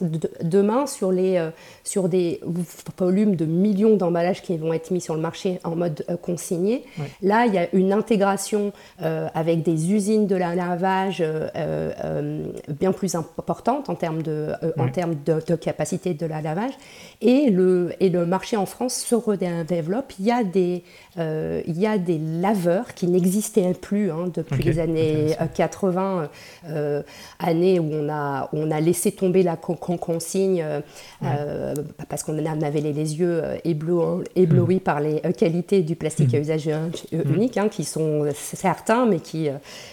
demain, 0.44 0.86
sur, 0.88 1.12
les, 1.12 1.38
euh, 1.38 1.50
sur 1.84 2.10
des 2.10 2.42
volumes 2.98 3.36
de 3.36 3.46
millions 3.46 3.96
d'emballages 3.96 4.42
qui 4.42 4.58
vont 4.58 4.74
être 4.74 4.92
mis 4.92 5.02
sur 5.02 5.16
le 5.16 5.22
marché 5.22 5.60
en 5.64 5.76
mode 5.76 6.06
euh, 6.10 6.18
consigné, 6.18 6.84
là, 7.22 7.46
il 7.46 7.54
y 7.54 7.58
a 7.58 7.68
une 7.74 7.94
intégration 7.94 8.74
avec 9.00 9.64
des 9.64 9.92
usines 9.92 10.28
de 10.28 10.36
lavage 10.36 11.24
bien 12.80 12.92
plus 12.92 13.16
importante 13.16 13.90
en 13.90 13.96
termes 13.96 14.22
de, 14.22 14.50
en 14.78 14.90
termes 14.90 15.16
de, 15.26 15.42
de, 15.46 15.56
capacité 15.56 16.14
de 16.14 16.26
la 16.26 16.42
lavage. 16.42 16.74
Et 17.22 17.50
le, 17.50 17.94
et 18.00 18.10
le 18.10 18.26
marché 18.26 18.58
en 18.58 18.66
France 18.66 18.96
se 18.96 19.16
redéveloppe. 19.16 20.14
Il 20.20 20.26
y 20.26 20.32
a 20.32 20.44
des, 20.44 20.84
il 21.18 21.80
y 21.80 21.86
a 21.86 21.98
des 21.98 22.18
laveurs 22.18 22.94
qui 22.94 23.08
n'existaient 23.08 23.74
plus 23.74 24.12
hein, 24.12 24.32
depuis 24.34 24.64
les 24.64 24.80
années 24.80 25.36
80, 25.56 26.30
euh, 26.70 27.02
années 27.40 27.80
où 27.80 27.90
on 27.92 28.10
a, 28.10 28.50
on 28.54 28.72
a 28.72 28.80
laissé 28.80 29.12
tomber 29.12 29.44
la 29.44 29.56
consigne 29.56 30.64
euh, 31.24 31.76
parce 32.10 32.24
qu'on 32.24 32.38
avait 32.38 32.82
les, 32.82 33.20
yeux 33.20 33.42
éblouis, 33.64 34.76
hmm. 34.76 34.80
par 34.80 35.00
les 35.00 35.22
qualités 35.38 35.82
du 35.82 35.96
plastique 35.96 36.34
à 36.34 36.38
hmm. 36.38 36.42
usage 36.42 36.68
hmm. 36.68 37.34
unique, 37.34 37.58
hein, 37.58 37.70
qui 37.70 37.84
sont 37.84 38.28
certains, 38.34 39.06
mais 39.06 39.20
qui, 39.20 39.50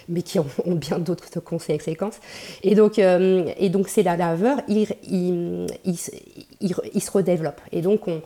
mais 0.09 0.23
qui 0.23 0.39
ont, 0.39 0.47
bien 0.67 0.99
d'autres 0.99 1.41
conséquences. 1.41 2.21
Et 2.63 2.75
donc, 2.75 2.99
et 2.99 3.69
donc 3.69 3.89
c'est 3.89 4.03
la 4.03 4.17
laveur, 4.17 4.59
il, 4.69 4.87
il, 5.11 5.67
il, 6.61 7.03
se 7.03 7.11
redéveloppe. 7.11 7.61
Et 7.73 7.83
donc, 7.83 8.09
on, 8.09 8.23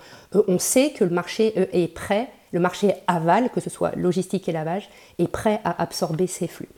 on 0.49 0.59
sait 0.59 0.91
que 0.91 1.05
le 1.05 1.11
marché 1.11 1.55
est 1.73 1.93
prêt 1.93 2.29
le 2.53 2.61
marché 2.61 2.95
aval, 3.07 3.51
que 3.51 3.61
ce 3.61 3.71
soit 3.71 3.95
logistique 3.97 4.49
et 4.49 4.53
lavage, 4.53 4.89
est 5.19 5.29
prêt 5.29 5.61
à 5.65 5.83
absorber 5.83 6.27
ces 6.27 6.47
flux 6.47 6.69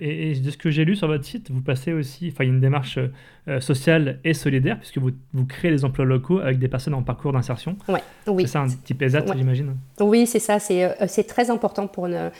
et, 0.00 0.34
de 0.34 0.50
ce 0.50 0.56
que 0.56 0.70
j'ai 0.70 0.84
lu 0.84 0.96
sur 0.96 1.08
votre 1.08 1.24
site, 1.24 1.50
vous 1.50 1.60
passez 1.60 1.92
aussi, 1.92 2.30
enfin, 2.32 2.44
une 2.44 2.60
démarche 2.60 2.98
euh, 3.48 3.60
sociale 3.60 4.18
et 4.24 4.34
solidaire, 4.34 4.78
puisque 4.78 4.98
vous, 4.98 5.10
vous, 5.32 5.46
créez 5.46 5.70
des 5.70 5.84
emplois 5.84 6.04
locaux 6.04 6.38
avec 6.38 6.58
des 6.58 6.68
personnes 6.68 6.94
en 6.94 7.02
parcours 7.02 7.32
d'insertion. 7.32 7.76
Ouais, 7.88 8.02
oui. 8.26 8.44
C'est 8.44 8.52
ça, 8.52 8.60
un 8.60 8.68
type 8.68 9.02
ESAT, 9.02 9.24
j'imagine 9.36 9.76
Oui, 10.00 10.26
c'est 10.26 10.38
ça. 10.38 10.58
C'est 10.58 10.84
euh, 10.84 11.22
très 11.28 11.50
important 11.50 11.86
pour, 11.86 12.06
une, 12.06 12.30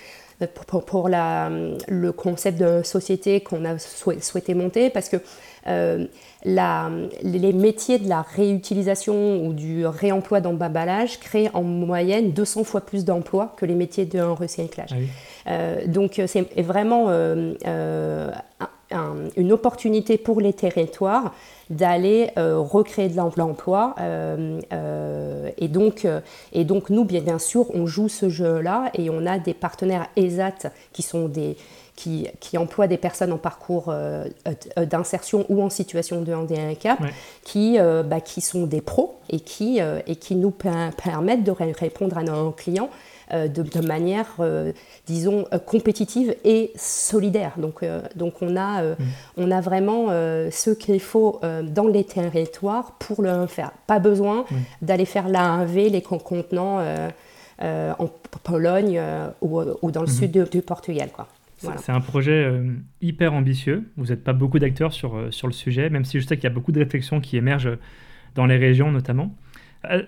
pour, 0.66 0.84
pour 0.84 1.08
la, 1.08 1.50
le 1.88 2.12
concept 2.12 2.58
de 2.58 2.82
société 2.82 3.40
qu'on 3.40 3.64
a 3.64 3.78
souhaité 3.78 4.54
monter, 4.54 4.90
parce 4.90 5.08
que 5.08 5.16
euh, 5.66 6.06
la, 6.44 6.90
les 7.22 7.54
métiers 7.54 7.98
de 7.98 8.08
la 8.08 8.20
réutilisation 8.20 9.46
ou 9.46 9.54
du 9.54 9.86
réemploi 9.86 10.40
d'emballage 10.40 11.18
créent 11.18 11.50
en 11.54 11.62
moyenne 11.62 12.32
200 12.32 12.64
fois 12.64 12.82
plus 12.82 13.06
d'emplois 13.06 13.54
que 13.56 13.64
les 13.64 13.74
métiers 13.74 14.04
de 14.04 14.20
recyclage. 14.20 14.90
Ah 14.92 15.50
euh, 15.50 15.86
donc 15.86 16.20
c'est 16.26 16.62
vraiment 16.62 17.06
euh, 17.08 17.54
une 19.36 19.52
opportunité 19.52 20.18
pour 20.18 20.40
les 20.40 20.52
territoires 20.52 21.34
d'aller 21.70 22.30
recréer 22.36 23.08
de 23.08 23.16
l'emploi. 23.36 23.94
et, 25.58 25.68
donc, 25.68 26.06
et 26.52 26.64
donc 26.64 26.90
nous, 26.90 27.04
bien, 27.04 27.20
bien 27.20 27.38
sûr, 27.38 27.66
on 27.74 27.86
joue 27.86 28.08
ce 28.08 28.28
jeu-là 28.28 28.90
et 28.94 29.10
on 29.10 29.26
a 29.26 29.38
des 29.38 29.54
partenaires 29.54 30.08
ESAT 30.16 30.70
qui 30.92 31.02
sont 31.02 31.28
des, 31.28 31.56
qui, 31.96 32.26
qui 32.40 32.58
emploient 32.58 32.86
des 32.86 32.96
personnes 32.96 33.32
en 33.32 33.38
parcours 33.38 33.86
euh, 33.88 34.26
euh, 34.78 34.84
d'insertion 34.84 35.46
ou 35.48 35.62
en 35.62 35.70
situation 35.70 36.22
de 36.22 36.32
handicap, 36.32 36.98
qui, 37.44 37.78
euh, 37.78 38.02
bah, 38.02 38.20
qui 38.20 38.40
sont 38.40 38.66
des 38.66 38.80
pros 38.80 39.16
et 39.30 39.40
qui, 39.40 39.80
et 40.06 40.16
qui 40.16 40.36
nous 40.36 40.50
permettent 40.50 41.44
de 41.44 41.50
répondre 41.50 42.18
à 42.18 42.22
nos 42.22 42.50
clients 42.50 42.90
de, 43.32 43.86
manière, 43.86 44.36
disons, 45.06 45.46
compétitive 45.66 46.34
et 46.44 46.72
solidaire. 46.76 47.52
Donc, 47.58 47.84
donc 48.16 48.42
on, 48.42 48.56
a, 48.56 48.82
mm. 48.82 48.96
on 49.36 49.50
a 49.50 49.60
vraiment 49.60 50.08
ce 50.08 50.70
qu'il 50.70 51.00
faut 51.00 51.40
dans 51.62 51.86
les 51.86 52.04
territoires 52.04 52.92
pour 52.98 53.22
le 53.22 53.46
faire. 53.46 53.72
Pas 53.86 53.98
besoin 53.98 54.44
d'aller 54.82 55.06
faire 55.06 55.28
l'AV, 55.28 55.88
les 55.88 56.02
contenants 56.02 56.80
en 57.60 58.10
Pologne 58.42 59.00
ou, 59.40 59.60
ou, 59.82 59.90
dans 59.90 60.02
le 60.02 60.06
mm-hmm. 60.06 60.10
sud 60.10 60.48
du 60.50 60.62
Portugal. 60.62 61.08
Quoi. 61.12 61.28
C'est 61.78 61.92
un 61.92 62.00
projet 62.00 62.44
euh, 62.44 62.74
hyper 63.00 63.32
ambitieux. 63.32 63.90
Vous 63.96 64.06
n'êtes 64.06 64.24
pas 64.24 64.32
beaucoup 64.32 64.58
d'acteurs 64.58 64.92
sur, 64.92 65.16
euh, 65.16 65.30
sur 65.30 65.46
le 65.46 65.52
sujet, 65.52 65.90
même 65.90 66.04
si 66.04 66.20
je 66.20 66.26
sais 66.26 66.36
qu'il 66.36 66.44
y 66.44 66.48
a 66.48 66.54
beaucoup 66.54 66.72
de 66.72 66.78
réflexions 66.78 67.20
qui 67.20 67.36
émergent 67.36 67.78
dans 68.34 68.46
les 68.46 68.56
régions 68.56 68.90
notamment. 68.90 69.34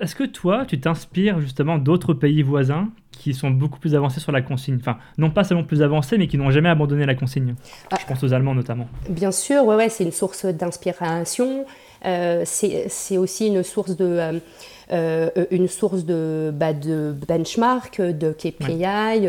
Est-ce 0.01 0.15
que 0.15 0.25
toi, 0.25 0.65
tu 0.67 0.81
t'inspires 0.81 1.41
justement 1.41 1.79
d'autres 1.79 2.15
pays 2.15 2.43
voisins 2.43 2.89
qui 3.13 3.35
sont 3.35 3.51
beaucoup 3.51 3.79
plus 3.79 3.95
avancés 3.95 4.21
sur 4.21 4.33
la 4.33 4.43
consigne? 4.43 4.79
Enfin, 4.81 4.99
non 5.19 5.31
pas 5.31 5.45
seulement 5.45 5.65
plus 5.65 5.83
avancés, 5.83 6.19
mais 6.19 6.27
qui 6.27 6.39
n'ont 6.39 6.51
jamais 6.51 6.69
abandonné 6.69 7.07
la 7.07 7.15
consigne. 7.15 7.55
Ah. 7.91 7.97
Je 8.01 8.07
pense 8.07 8.23
aux 8.23 8.33
Allemands 8.33 8.55
notamment. 8.55 8.89
Bien 9.09 9.33
sûr, 9.33 9.65
ouais, 9.65 9.77
ouais 9.77 9.89
c'est 9.89 10.05
une 10.05 10.13
source 10.13 10.47
d'inspiration. 10.47 11.65
Euh, 12.05 12.43
c'est 12.45 13.19
aussi 13.19 13.49
une 13.49 13.63
source 13.63 13.97
de... 13.97 14.05
Euh, 14.05 14.41
euh, 14.93 15.31
une 15.51 15.67
source 15.67 16.05
de, 16.05 16.53
bah, 16.55 16.73
de 16.73 17.13
benchmark, 17.27 18.01
de 18.01 18.31
KPI, 18.33 19.27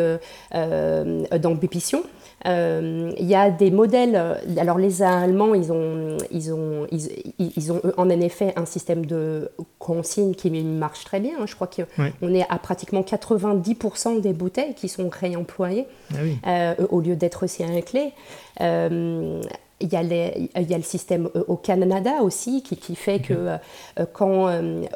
d'ambition. 1.40 2.00
Euh, 2.00 2.17
il 2.48 3.26
y 3.26 3.36
a 3.36 3.50
des 3.50 3.72
modèles, 3.72 4.40
alors 4.58 4.78
les 4.78 5.02
Allemands, 5.02 5.54
ils 5.54 5.72
ont, 5.72 6.18
ils 6.32 6.54
ont, 6.54 6.88
ils, 6.92 7.72
ont 7.72 7.82
en 7.98 8.10
effet 8.10 8.54
un 8.56 8.66
système 8.66 9.06
de 9.06 9.52
consigne 9.80 10.34
qui 10.34 10.50
marche 10.50 11.04
très 11.04 11.20
bien. 11.20 11.46
Je 11.46 11.56
crois 11.56 11.68
qu'on 11.68 12.34
est 12.34 12.46
à 12.50 12.58
pratiquement 12.58 13.02
90% 13.02 14.22
des 14.22 14.34
bouteilles 14.34 14.74
qui 14.76 14.88
sont 14.88 15.10
réemployées 15.10 15.88
ah 16.14 16.18
euh, 16.48 16.76
au 16.90 17.02
lieu 17.02 17.16
d'être 17.16 17.44
recyclées. 17.44 18.14
Il 19.80 19.94
y, 19.94 19.96
a 19.96 20.02
il 20.02 20.70
y, 20.72 20.74
a 20.74 20.78
le 20.78 20.84
système 20.84 21.30
euh, 21.36 21.44
au 21.48 21.56
Canada 21.56 22.24
aussi 22.24 22.64
qui, 22.64 22.78
qui 22.78 22.96
fait 22.96 23.20
que 23.20 23.34
euh, 23.34 23.58
euh, 24.00 24.06
quand 24.12 24.50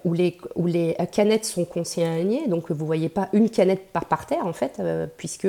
où 0.06 0.14
les, 0.14 0.38
où 0.56 0.66
les 0.66 0.98
canettes 1.12 1.46
sont 1.46 1.66
consignées, 1.66 2.48
donc 2.48 2.72
vous 2.72 2.86
voyez 2.86 3.08
pas 3.08 3.30
une 3.34 3.52
canette 3.52 3.92
par, 3.94 4.06
par 4.06 4.26
terre 4.26 4.44
en 4.44 4.54
fait, 4.54 4.82
puisque 5.18 5.48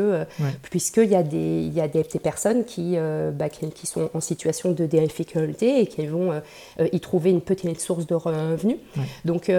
puisqu'il 0.63 1.09
y 1.09 1.15
a 1.15 1.23
des 1.23 1.63
il 1.63 1.73
y 1.73 1.81
a 1.81 1.89
des, 1.89 2.05
personnes 2.23 2.65
qui, 2.65 2.97
bah, 3.33 3.49
qui, 3.49 3.87
sont 3.87 4.11
en 4.13 4.21
situation 4.21 4.73
de 4.73 4.85
difficulté 4.85 5.81
et 5.81 5.87
qui 5.87 6.07
vont 6.07 6.43
y 6.79 7.01
trouver 7.01 7.31
une 7.31 7.41
petite 7.41 7.81
source 7.81 8.07
de 8.07 8.15
revenus. 8.15 8.77
Donc 9.25 9.51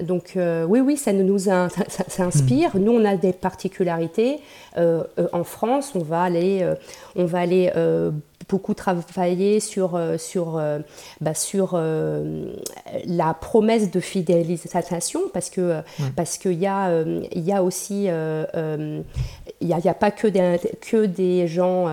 donc 0.00 0.32
oui 0.36 0.80
oui 0.80 0.96
ça 0.96 1.12
nous 1.12 1.38
ça, 1.38 1.68
ça, 1.68 2.24
inspire. 2.24 2.76
Hmm. 2.76 2.80
Nous 2.80 2.92
on 2.92 3.04
a 3.04 3.16
des 3.16 3.34
particularités 3.34 4.40
en 4.76 5.44
France. 5.44 5.92
On 5.94 6.02
va 6.02 6.22
aller 6.22 6.66
on 7.14 7.26
va 7.26 7.40
aller 7.40 7.70
beaucoup 8.48 8.74
travaillé 8.74 9.60
sur, 9.60 9.94
euh, 9.94 10.16
sur, 10.16 10.56
euh, 10.56 10.78
bah, 11.20 11.34
sur 11.34 11.72
euh, 11.74 12.52
la 13.04 13.34
promesse 13.34 13.90
de 13.90 14.00
fidélisation 14.00 15.20
parce 15.32 15.50
que 15.50 15.82
parce 16.16 16.38
qu'il 16.38 16.54
y, 16.54 16.66
a, 16.66 17.02
il 17.02 17.42
y 17.42 17.52
a 17.52 17.62
aussi 17.62 18.04
il 18.04 19.66
n'y 19.66 19.72
a, 19.72 19.90
a, 19.90 19.94
pas 19.94 20.10
que 20.10 20.26
des, 20.26 20.58
que 20.80 21.04
des 21.04 21.46
gens 21.46 21.86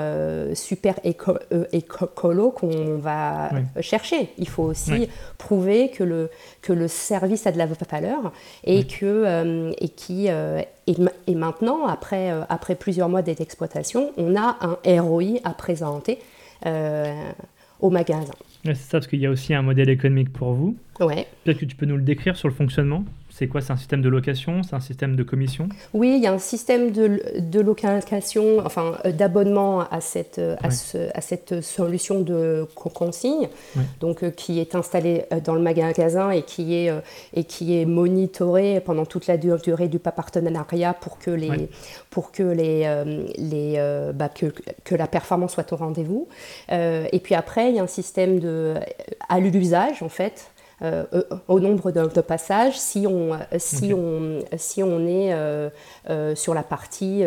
super 0.53 0.99
éco, 1.03 1.33
écolo 1.71 2.51
qu'on 2.51 2.97
va 2.97 3.49
chercher. 3.81 4.29
Il 4.37 4.47
faut 4.47 4.63
aussi 4.63 5.09
prouver 5.37 5.89
que 5.89 6.03
le, 6.03 6.29
que 6.61 6.73
le 6.73 6.87
service 6.87 7.47
a 7.47 7.51
de 7.51 7.57
la 7.57 7.65
valeur 7.65 8.31
et, 8.63 8.85
que, 8.85 9.73
et, 9.79 9.89
qui, 9.89 10.27
et, 10.27 10.67
et, 11.27 11.35
maintenant, 11.35 11.85
après, 11.87 12.31
après 12.49 12.75
plusieurs 12.75 13.09
mois 13.09 13.21
d'exploitation, 13.21 14.11
on 14.17 14.35
a 14.35 14.57
un 14.61 15.01
ROI 15.01 15.39
à 15.43 15.51
présenter 15.51 16.19
au 16.65 17.89
magasin. 17.89 18.33
c'est 18.63 18.75
ça, 18.75 18.97
parce 18.99 19.07
qu'il 19.07 19.19
y 19.19 19.25
a 19.25 19.29
aussi 19.29 19.53
un 19.53 19.61
modèle 19.61 19.89
économique 19.89 20.31
pour 20.31 20.53
vous. 20.53 20.75
Ouais. 20.99 21.27
Peut-être 21.43 21.59
que 21.59 21.65
tu 21.65 21.75
peux 21.75 21.85
nous 21.85 21.97
le 21.97 22.03
décrire 22.03 22.35
sur 22.35 22.47
le 22.47 22.53
fonctionnement? 22.53 23.03
C'est 23.37 23.47
quoi 23.49 23.59
C'est 23.59 23.73
un 23.73 23.77
système 23.77 24.01
de 24.01 24.07
location 24.07 24.63
C'est 24.63 24.77
un 24.77 24.79
système 24.79 25.17
de 25.17 25.23
commission? 25.23 25.67
Oui, 25.93 26.13
il 26.15 26.23
y 26.23 26.27
a 26.27 26.31
un 26.31 26.39
système 26.39 26.91
de, 26.91 27.21
de 27.37 27.59
location, 27.59 28.59
enfin 28.65 28.93
euh, 29.03 29.11
d'abonnement 29.11 29.81
à 29.81 29.99
cette, 29.99 30.39
euh, 30.39 30.55
à, 30.63 30.67
à, 30.67 31.21
cette 31.21 31.61
solution 31.61 32.21
de 32.21 32.65
consigne, 32.75 33.49
donc 33.99 34.23
euh, 34.23 34.31
qui 34.31 34.61
est 34.61 34.73
installée 34.73 35.25
dans 35.43 35.53
le 35.53 35.59
magasin 35.59 36.31
et 36.31 36.43
qui 36.43 36.75
est, 36.75 36.93
et 37.33 37.43
qui 37.43 37.77
est 37.77 37.85
monitorée 37.85 38.79
pendant 38.79 39.05
toute 39.05 39.27
la 39.27 39.35
durée 39.35 39.89
du 39.89 39.99
partenariat 39.99 40.93
pour 40.93 41.19
que, 41.19 41.31
les, 41.31 41.69
pour 42.11 42.31
que, 42.31 42.43
les, 42.43 43.03
les, 43.37 44.11
bah, 44.15 44.29
que, 44.29 44.45
que, 44.85 44.95
la 44.95 45.07
performance 45.07 45.53
soit 45.53 45.73
au 45.73 45.75
rendez-vous. 45.75 46.29
et 46.69 47.19
puis 47.21 47.35
après, 47.35 47.69
il 47.69 47.75
y 47.75 47.79
a 47.79 47.83
un 47.83 47.87
système 47.87 48.39
de, 48.39 48.75
à 49.27 49.41
l'usage, 49.41 50.01
en 50.01 50.09
fait, 50.09 50.51
euh, 50.81 51.05
euh, 51.13 51.23
au 51.47 51.61
nombre 51.61 51.91
de, 51.91 52.21
passages 52.21 52.77
si 52.77 53.07
on, 53.07 53.31
si 53.57 53.93
on, 53.93 54.39
si 54.57 54.83
on 54.83 55.07
est 55.07 55.33
euh, 55.33 55.69
sur 56.35 56.53
la 56.53 56.63
partie 56.63 57.23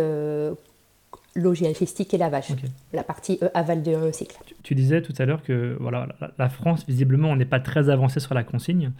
logistique 1.34 2.12
et 2.12 2.18
lavage, 2.18 2.48
la 2.92 3.02
partie 3.02 3.40
aval 3.54 3.82
de 3.82 4.10
cycle. 4.12 4.36
Tu, 4.62 4.74
disais 4.74 5.00
tout 5.00 5.14
à 5.18 5.24
l'heure 5.24 5.42
que 5.42 5.76
voilà, 5.80 6.08
la, 6.38 6.48
France, 6.48 6.84
visiblement, 6.86 7.30
on 7.30 7.36
n'est 7.36 7.46
pas 7.46 7.60
très 7.60 7.88
avancé 7.88 8.20
sur 8.20 8.34
la 8.34 8.44
consigne. 8.44 8.92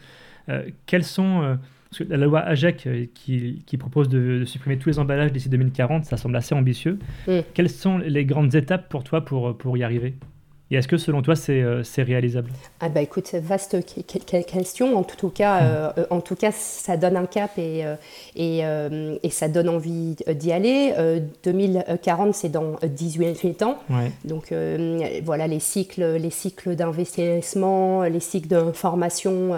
quels 0.87 1.05
sont 1.05 1.59
la 2.09 2.17
loi 2.17 2.41
AGEC 2.41 3.11
qui, 3.15 3.63
qui 3.67 3.77
propose 3.77 4.09
de, 4.09 4.45
supprimer 4.47 4.79
tous 4.79 4.89
les 4.89 4.99
emballages 4.99 5.33
d'ici 5.33 5.49
2040, 5.49 6.05
ça 6.05 6.17
semble 6.17 6.37
assez 6.37 6.55
ambitieux. 6.55 6.99
Mm. 7.27 7.41
Quelles 7.53 7.71
sont 7.71 7.99
les 7.99 8.25
grandes 8.25 8.55
étapes 8.55 8.89
pour 8.89 9.05
toi 9.05 9.25
pour, 9.25 9.59
pour 9.59 9.77
y 9.77 9.83
arriver? 9.83 10.15
Et 10.71 10.77
est-ce 10.77 10.89
que 10.89 10.99
selon 10.99 11.23
toi, 11.23 11.35
c'est 11.35 11.63
euh, 11.63 11.83
réalisable? 11.97 12.51
Ah 12.81 12.91
bah 12.91 13.01
écoute, 13.01 13.33
vaste 13.35 13.79
question. 14.47 14.99
En 14.99 15.03
tout, 15.03 15.31
cas, 15.31 15.61
hmm. 15.61 15.93
euh, 15.99 16.05
en 16.11 16.21
tout 16.21 16.37
cas, 16.37 16.53
ça 16.53 16.99
donne 16.99 17.17
un 17.17 17.25
cap 17.25 17.53
et, 17.57 17.87
euh, 17.87 17.95
et, 18.37 18.61
et 19.23 19.31
ça 19.31 19.49
donne 19.49 19.71
envie 19.71 20.17
d'y 20.29 20.53
aller. 20.53 20.95
2040, 21.45 22.35
c'est 22.35 22.51
dans 22.51 22.77
18 22.83 23.63
ans. 23.63 23.79
Donc 24.25 24.53
voilà, 25.25 25.47
les 25.47 25.61
cycles, 25.61 26.17
les 26.17 26.31
cycles 26.31 26.77
d'investissement, 26.77 28.03
les 28.03 28.21
cycles 28.21 28.49
de 28.49 28.73
formation 28.73 29.57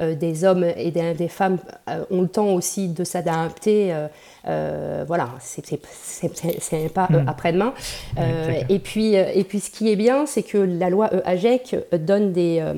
des 0.00 0.44
hommes 0.44 0.64
et 0.64 0.90
des, 0.90 1.28
femmes 1.28 1.58
ont 2.10 2.22
le 2.22 2.28
temps 2.28 2.54
aussi 2.54 2.88
de 2.88 3.04
s'adapter. 3.04 3.92
Voilà, 4.44 5.30
c'est 5.40 6.92
pas 6.92 7.08
hmm. 7.10 7.28
après-demain. 7.28 7.74
et, 8.68 8.78
puis, 8.78 9.14
et 9.14 9.44
puis, 9.44 9.60
ce 9.60 9.70
qui 9.70 9.90
est 9.90 9.96
bien, 9.96 10.26
c'est 10.26 10.42
que 10.42 10.58
la 10.58 10.90
loi 10.90 11.10
AGEC 11.24 11.76
donne 11.98 12.32
des, 12.32 12.58
euh, 12.60 12.74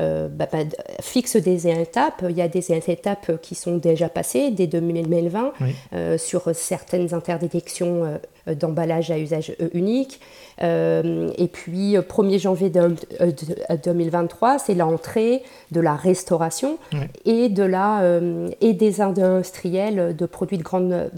euh, 0.00 0.28
bah, 0.28 0.46
bah, 0.50 0.58
fixe 1.00 1.36
des 1.36 1.68
étapes. 1.68 2.24
Il 2.28 2.36
y 2.36 2.42
a 2.42 2.48
des 2.48 2.72
étapes 2.72 3.40
qui 3.40 3.54
sont 3.54 3.76
déjà 3.76 4.08
passées 4.08 4.50
dès 4.50 4.66
2020 4.66 5.52
euh, 5.92 6.18
sur 6.18 6.54
certaines 6.54 7.14
interdictions 7.14 8.18
d'emballage 8.46 9.10
à 9.10 9.18
usage 9.18 9.54
unique. 9.74 10.20
et 10.60 11.50
puis, 11.52 11.96
1er 11.96 12.38
janvier 12.38 12.70
2023, 12.70 14.58
c'est 14.58 14.74
l'entrée 14.74 15.42
de 15.72 15.80
la 15.80 15.94
restauration 15.94 16.78
et, 17.24 17.48
de 17.48 17.62
la, 17.62 18.20
et 18.60 18.72
des 18.72 19.00
industriels 19.00 20.16
de 20.16 20.26
produits 20.26 20.58
de 20.58 20.62
grande 20.62 21.10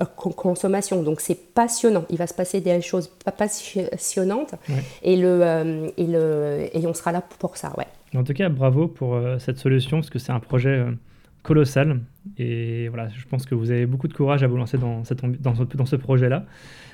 euh, 0.00 0.04
consommation. 0.14 1.02
Donc 1.02 1.20
c'est 1.20 1.34
passionnant. 1.54 2.04
Il 2.10 2.18
va 2.18 2.26
se 2.26 2.34
passer 2.34 2.60
des 2.60 2.80
choses 2.80 3.10
passionnantes 3.36 4.54
et, 5.02 5.16
le, 5.16 5.40
euh, 5.42 5.88
et, 5.96 6.06
le, 6.06 6.68
et 6.72 6.86
on 6.86 6.94
sera 6.94 7.10
là 7.10 7.22
pour 7.38 7.56
ça. 7.56 7.72
Ouais. 7.76 7.86
En 8.16 8.22
tout 8.22 8.32
cas, 8.32 8.48
bravo 8.48 8.86
pour 8.86 9.14
euh, 9.14 9.38
cette 9.38 9.58
solution 9.58 9.98
parce 9.98 10.10
que 10.10 10.18
c'est 10.18 10.32
un 10.32 10.40
projet 10.40 10.84
colossal. 11.42 12.00
Et 12.36 12.88
voilà, 12.88 13.08
je 13.08 13.26
pense 13.26 13.46
que 13.46 13.54
vous 13.54 13.70
avez 13.70 13.86
beaucoup 13.86 14.08
de 14.08 14.14
courage 14.14 14.42
à 14.42 14.46
vous 14.46 14.56
lancer 14.56 14.78
dans, 14.78 15.04
cette, 15.04 15.24
dans 15.40 15.54
ce, 15.54 15.62
dans 15.62 15.86
ce 15.86 15.96
projet-là. 15.96 16.44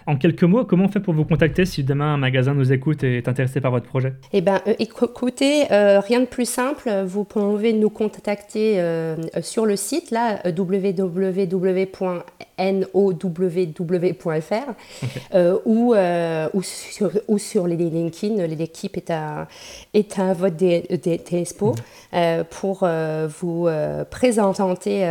En 0.07 0.17
quelques 0.17 0.43
mots, 0.43 0.65
comment 0.65 0.85
on 0.85 0.89
fait 0.89 1.01
pour 1.01 1.15
vous 1.15 1.25
contacter 1.25 1.65
si 1.65 1.83
demain 1.83 2.15
un 2.15 2.19
magasin 2.19 2.53
nous 2.53 2.73
écoute 2.73 3.03
et 3.05 3.17
est 3.17 3.29
intéressé 3.29 3.63
par 3.63 3.71
votre 3.71 3.87
projet? 3.87 4.13
Eh 4.35 4.43
bien, 4.43 4.61
euh, 4.67 4.75
écoutez, 4.79 5.73
euh, 5.73 6.01
rien 6.01 6.21
de 6.21 6.27
plus 6.27 6.49
simple. 6.49 6.91
Vous 7.07 7.25
pouvez 7.25 7.73
nous 7.73 7.89
contacter 7.89 8.81
euh, 8.81 9.17
sur 9.41 9.65
le 9.65 9.77
site, 9.77 10.11
là, 10.11 10.43
www.noww.fr 10.45 11.95
ou, 15.65 15.95
ou, 15.95 16.63
sur, 16.63 17.11
ou 17.29 17.39
sur 17.39 17.67
les 17.67 17.77
LinkedIn. 17.77 18.47
L'équipe 18.47 18.99
est 18.99 19.11
à, 19.11 19.49
est 19.95 20.19
à 20.19 20.35
votre 20.35 20.57
pour 22.51 22.87
vous 23.41 23.69
présenter 24.11 25.07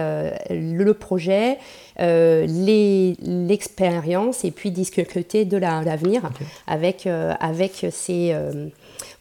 le 0.50 0.92
projet, 0.94 1.58
l'expérience 2.00 4.44
et 4.44 4.52
puis 4.52 4.72
discuter 4.72 5.46
de 5.46 5.58
l'avenir 5.58 6.30
avec, 6.68 7.08
euh, 7.08 7.34
avec 7.40 7.86
ces 7.92 8.32
euh, 8.34 8.68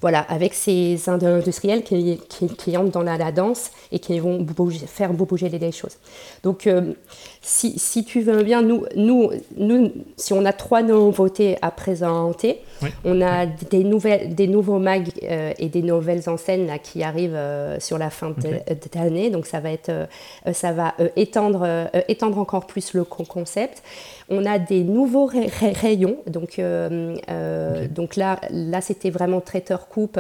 voilà, 0.00 0.20
avec 0.20 0.54
ces 0.54 1.08
industriels 1.08 1.85
qui, 1.85 2.20
qui, 2.28 2.76
entrent 2.76 2.90
dans 2.90 3.02
la, 3.02 3.30
danse 3.30 3.70
et 3.92 4.00
qui 4.00 4.18
vont 4.18 4.44
faire 4.87 5.12
bouger 5.12 5.48
les, 5.48 5.70
choses. 5.70 5.96
Donc, 6.42 6.68
si, 7.40 7.78
si, 7.78 8.04
tu 8.04 8.20
veux 8.20 8.42
bien, 8.42 8.62
nous, 8.62 8.85
nous, 8.96 9.30
nous, 9.56 9.92
si 10.16 10.32
on 10.32 10.44
a 10.44 10.52
trois 10.52 10.82
nouveautés 10.82 11.56
à 11.62 11.70
présenter, 11.70 12.62
on 13.04 13.22
a 13.22 13.46
des, 13.46 13.85
nouvelles, 13.85 14.35
des 14.35 14.48
nouveaux 14.48 14.80
mags 14.80 15.11
et 15.22 15.68
des 15.68 15.82
nouvelles 15.82 16.28
enseignes 16.28 16.66
là, 16.66 16.80
qui 16.80 17.04
arrivent 17.04 17.38
sur 17.78 17.96
la 17.96 18.11
fin 18.11 18.30
de, 18.30 18.61
l'année. 18.96 19.30
Donc, 19.30 19.46
ça 19.46 19.61
va 19.61 19.70
être, 19.70 20.08
ça 20.52 20.72
va 20.72 20.94
étendre, 21.14 21.88
étendre 22.08 22.38
encore 22.38 22.62
plus 22.66 22.94
le 22.94 23.05
concept. 23.05 23.83
On 24.29 24.46
a 24.46 24.59
des 24.59 24.83
nouveaux 24.83 25.27
rayons, 25.27 26.16
donc, 26.27 26.61
donc 27.90 28.16
là, 28.16 28.40
là 28.51 28.81
c'était 28.81 29.11
vraiment 29.11 29.40
traiteur 29.40 29.88
coupe, 29.88 30.18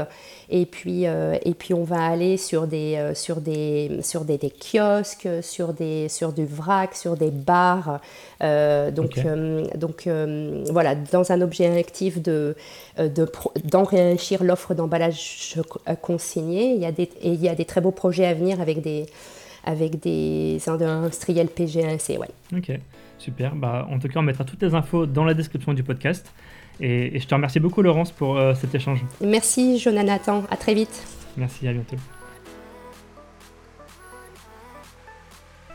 et 0.50 0.66
puis, 0.66 1.04
et 1.04 1.54
puis 1.54 1.72
on 1.72 1.84
va 1.84 2.04
aller 2.04 2.36
sur 2.36 2.66
des, 2.66 3.12
sur 3.14 3.40
des, 3.40 4.00
sur 4.02 4.24
des, 4.24 4.36
des, 4.36 4.50
kiosques, 4.50 5.28
sur, 5.40 5.72
des, 5.72 6.08
sur 6.08 6.32
du 6.32 6.44
vrac, 6.44 6.94
sur 6.94 7.16
des 7.16 7.30
bars. 7.30 8.00
donc, 8.40 9.18
donc 9.76 10.08
voilà, 10.70 10.94
dans 10.94 11.32
un 11.32 11.40
objectif 11.40 12.20
de, 12.20 12.54
d'enrichir 13.64 14.44
l'offre 14.44 14.74
d'emballage 14.74 15.58
consigné. 16.02 16.74
Il 16.74 16.80
y, 16.80 16.86
a 16.86 16.92
des, 16.92 17.08
et 17.22 17.28
il 17.28 17.40
y 17.42 17.48
a 17.48 17.54
des 17.54 17.64
très 17.64 17.80
beaux 17.80 17.92
projets 17.92 18.26
à 18.26 18.34
venir 18.34 18.60
avec 18.60 18.82
des, 18.82 19.06
avec 19.64 20.00
des 20.00 20.58
industriels 20.68 21.48
PG1C. 21.48 22.18
Ouais. 22.18 22.28
Ok, 22.56 22.72
super. 23.18 23.54
Bah, 23.54 23.86
en 23.90 23.98
tout 23.98 24.08
cas, 24.08 24.20
on 24.20 24.22
mettra 24.22 24.44
toutes 24.44 24.62
les 24.62 24.74
infos 24.74 25.06
dans 25.06 25.24
la 25.24 25.34
description 25.34 25.74
du 25.74 25.82
podcast. 25.82 26.32
Et, 26.80 27.18
je 27.18 27.26
te 27.26 27.34
remercie 27.34 27.60
beaucoup, 27.60 27.82
Laurence, 27.82 28.10
pour 28.10 28.36
euh, 28.36 28.54
cet 28.54 28.74
échange. 28.74 29.04
Merci, 29.20 29.78
Jonathan. 29.78 30.44
À 30.50 30.56
très 30.56 30.74
vite. 30.74 31.02
Merci, 31.36 31.68
à 31.68 31.72
bientôt. 31.72 31.96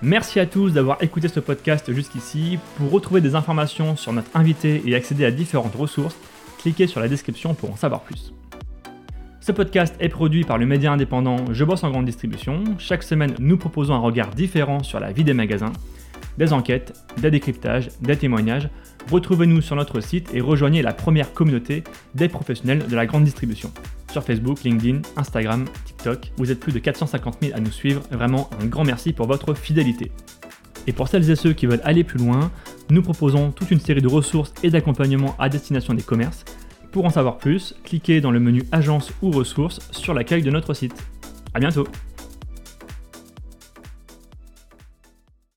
Merci 0.02 0.40
à 0.40 0.46
tous 0.46 0.74
d'avoir 0.74 1.02
écouté 1.02 1.28
ce 1.28 1.40
podcast 1.40 1.92
jusqu'ici. 1.92 2.60
Pour 2.78 2.92
retrouver 2.92 3.20
des 3.20 3.34
informations 3.34 3.96
sur 3.96 4.14
notre 4.14 4.30
invité 4.36 4.84
et 4.86 4.94
accéder 4.94 5.26
à 5.26 5.32
différentes 5.32 5.74
ressources, 5.76 6.16
cliquez 6.60 6.86
sur 6.86 7.00
la 7.00 7.08
description 7.08 7.56
pour 7.56 7.72
en 7.72 7.76
savoir 7.76 8.02
plus. 8.02 8.32
Ce 9.48 9.54
podcast 9.54 9.96
est 10.02 10.10
produit 10.10 10.44
par 10.44 10.58
le 10.58 10.66
média 10.66 10.92
indépendant 10.92 11.38
Je 11.54 11.64
bosse 11.64 11.86
en 11.86 11.90
grande 11.90 12.04
distribution. 12.04 12.66
Chaque 12.80 13.02
semaine, 13.02 13.34
nous 13.40 13.56
proposons 13.56 13.94
un 13.94 14.00
regard 14.00 14.32
différent 14.32 14.84
sur 14.84 15.00
la 15.00 15.14
vie 15.14 15.24
des 15.24 15.34
magasins, 15.34 15.72
des 16.38 16.52
enquêtes, 16.52 16.94
des 17.22 17.32
décryptages, 17.32 17.88
des 18.02 18.18
témoignages. 18.18 18.68
Retrouvez-nous 19.10 19.62
sur 19.62 19.78
notre 19.78 20.02
site 20.02 20.34
et 20.34 20.42
rejoignez 20.42 20.82
la 20.82 20.92
première 20.92 21.34
communauté 21.34 21.86
des 22.14 22.28
professionnels 22.28 22.88
de 22.90 22.94
la 22.94 23.06
grande 23.06 23.24
distribution. 23.24 23.72
Sur 24.12 24.22
Facebook, 24.22 24.64
LinkedIn, 24.66 25.00
Instagram, 25.16 25.64
TikTok, 25.86 26.34
vous 26.36 26.52
êtes 26.52 26.60
plus 26.60 26.74
de 26.74 26.80
450 26.80 27.38
000 27.42 27.56
à 27.56 27.62
nous 27.62 27.72
suivre. 27.72 28.02
Vraiment 28.12 28.50
un 28.62 28.66
grand 28.66 28.84
merci 28.84 29.14
pour 29.14 29.28
votre 29.28 29.54
fidélité. 29.54 30.12
Et 30.88 30.92
pour 30.92 31.08
celles 31.08 31.30
et 31.32 31.38
ceux 31.38 31.54
qui 31.54 31.68
veulent 31.68 31.80
aller 31.86 32.04
plus 32.04 32.20
loin, 32.20 32.52
nous 32.90 33.02
proposons 33.02 33.52
toute 33.52 33.72
une 33.72 33.80
série 33.80 34.02
de 34.02 34.10
ressources 34.10 34.54
et 34.62 34.70
d'accompagnements 34.70 35.38
à 35.40 35.48
destination 35.48 35.94
des 35.94 36.04
commerces 36.04 36.44
pour 36.98 37.06
en 37.06 37.12
savoir 37.12 37.38
plus, 37.38 37.76
cliquez 37.84 38.22
dans 38.22 38.32
le 38.32 38.40
menu 38.40 38.64
Agence 38.72 39.12
ou 39.22 39.30
ressources 39.30 39.88
sur 39.92 40.16
l'accueil 40.16 40.42
de 40.42 40.50
notre 40.50 40.74
site. 40.74 40.96
A 41.54 41.60
bientôt 41.60 41.88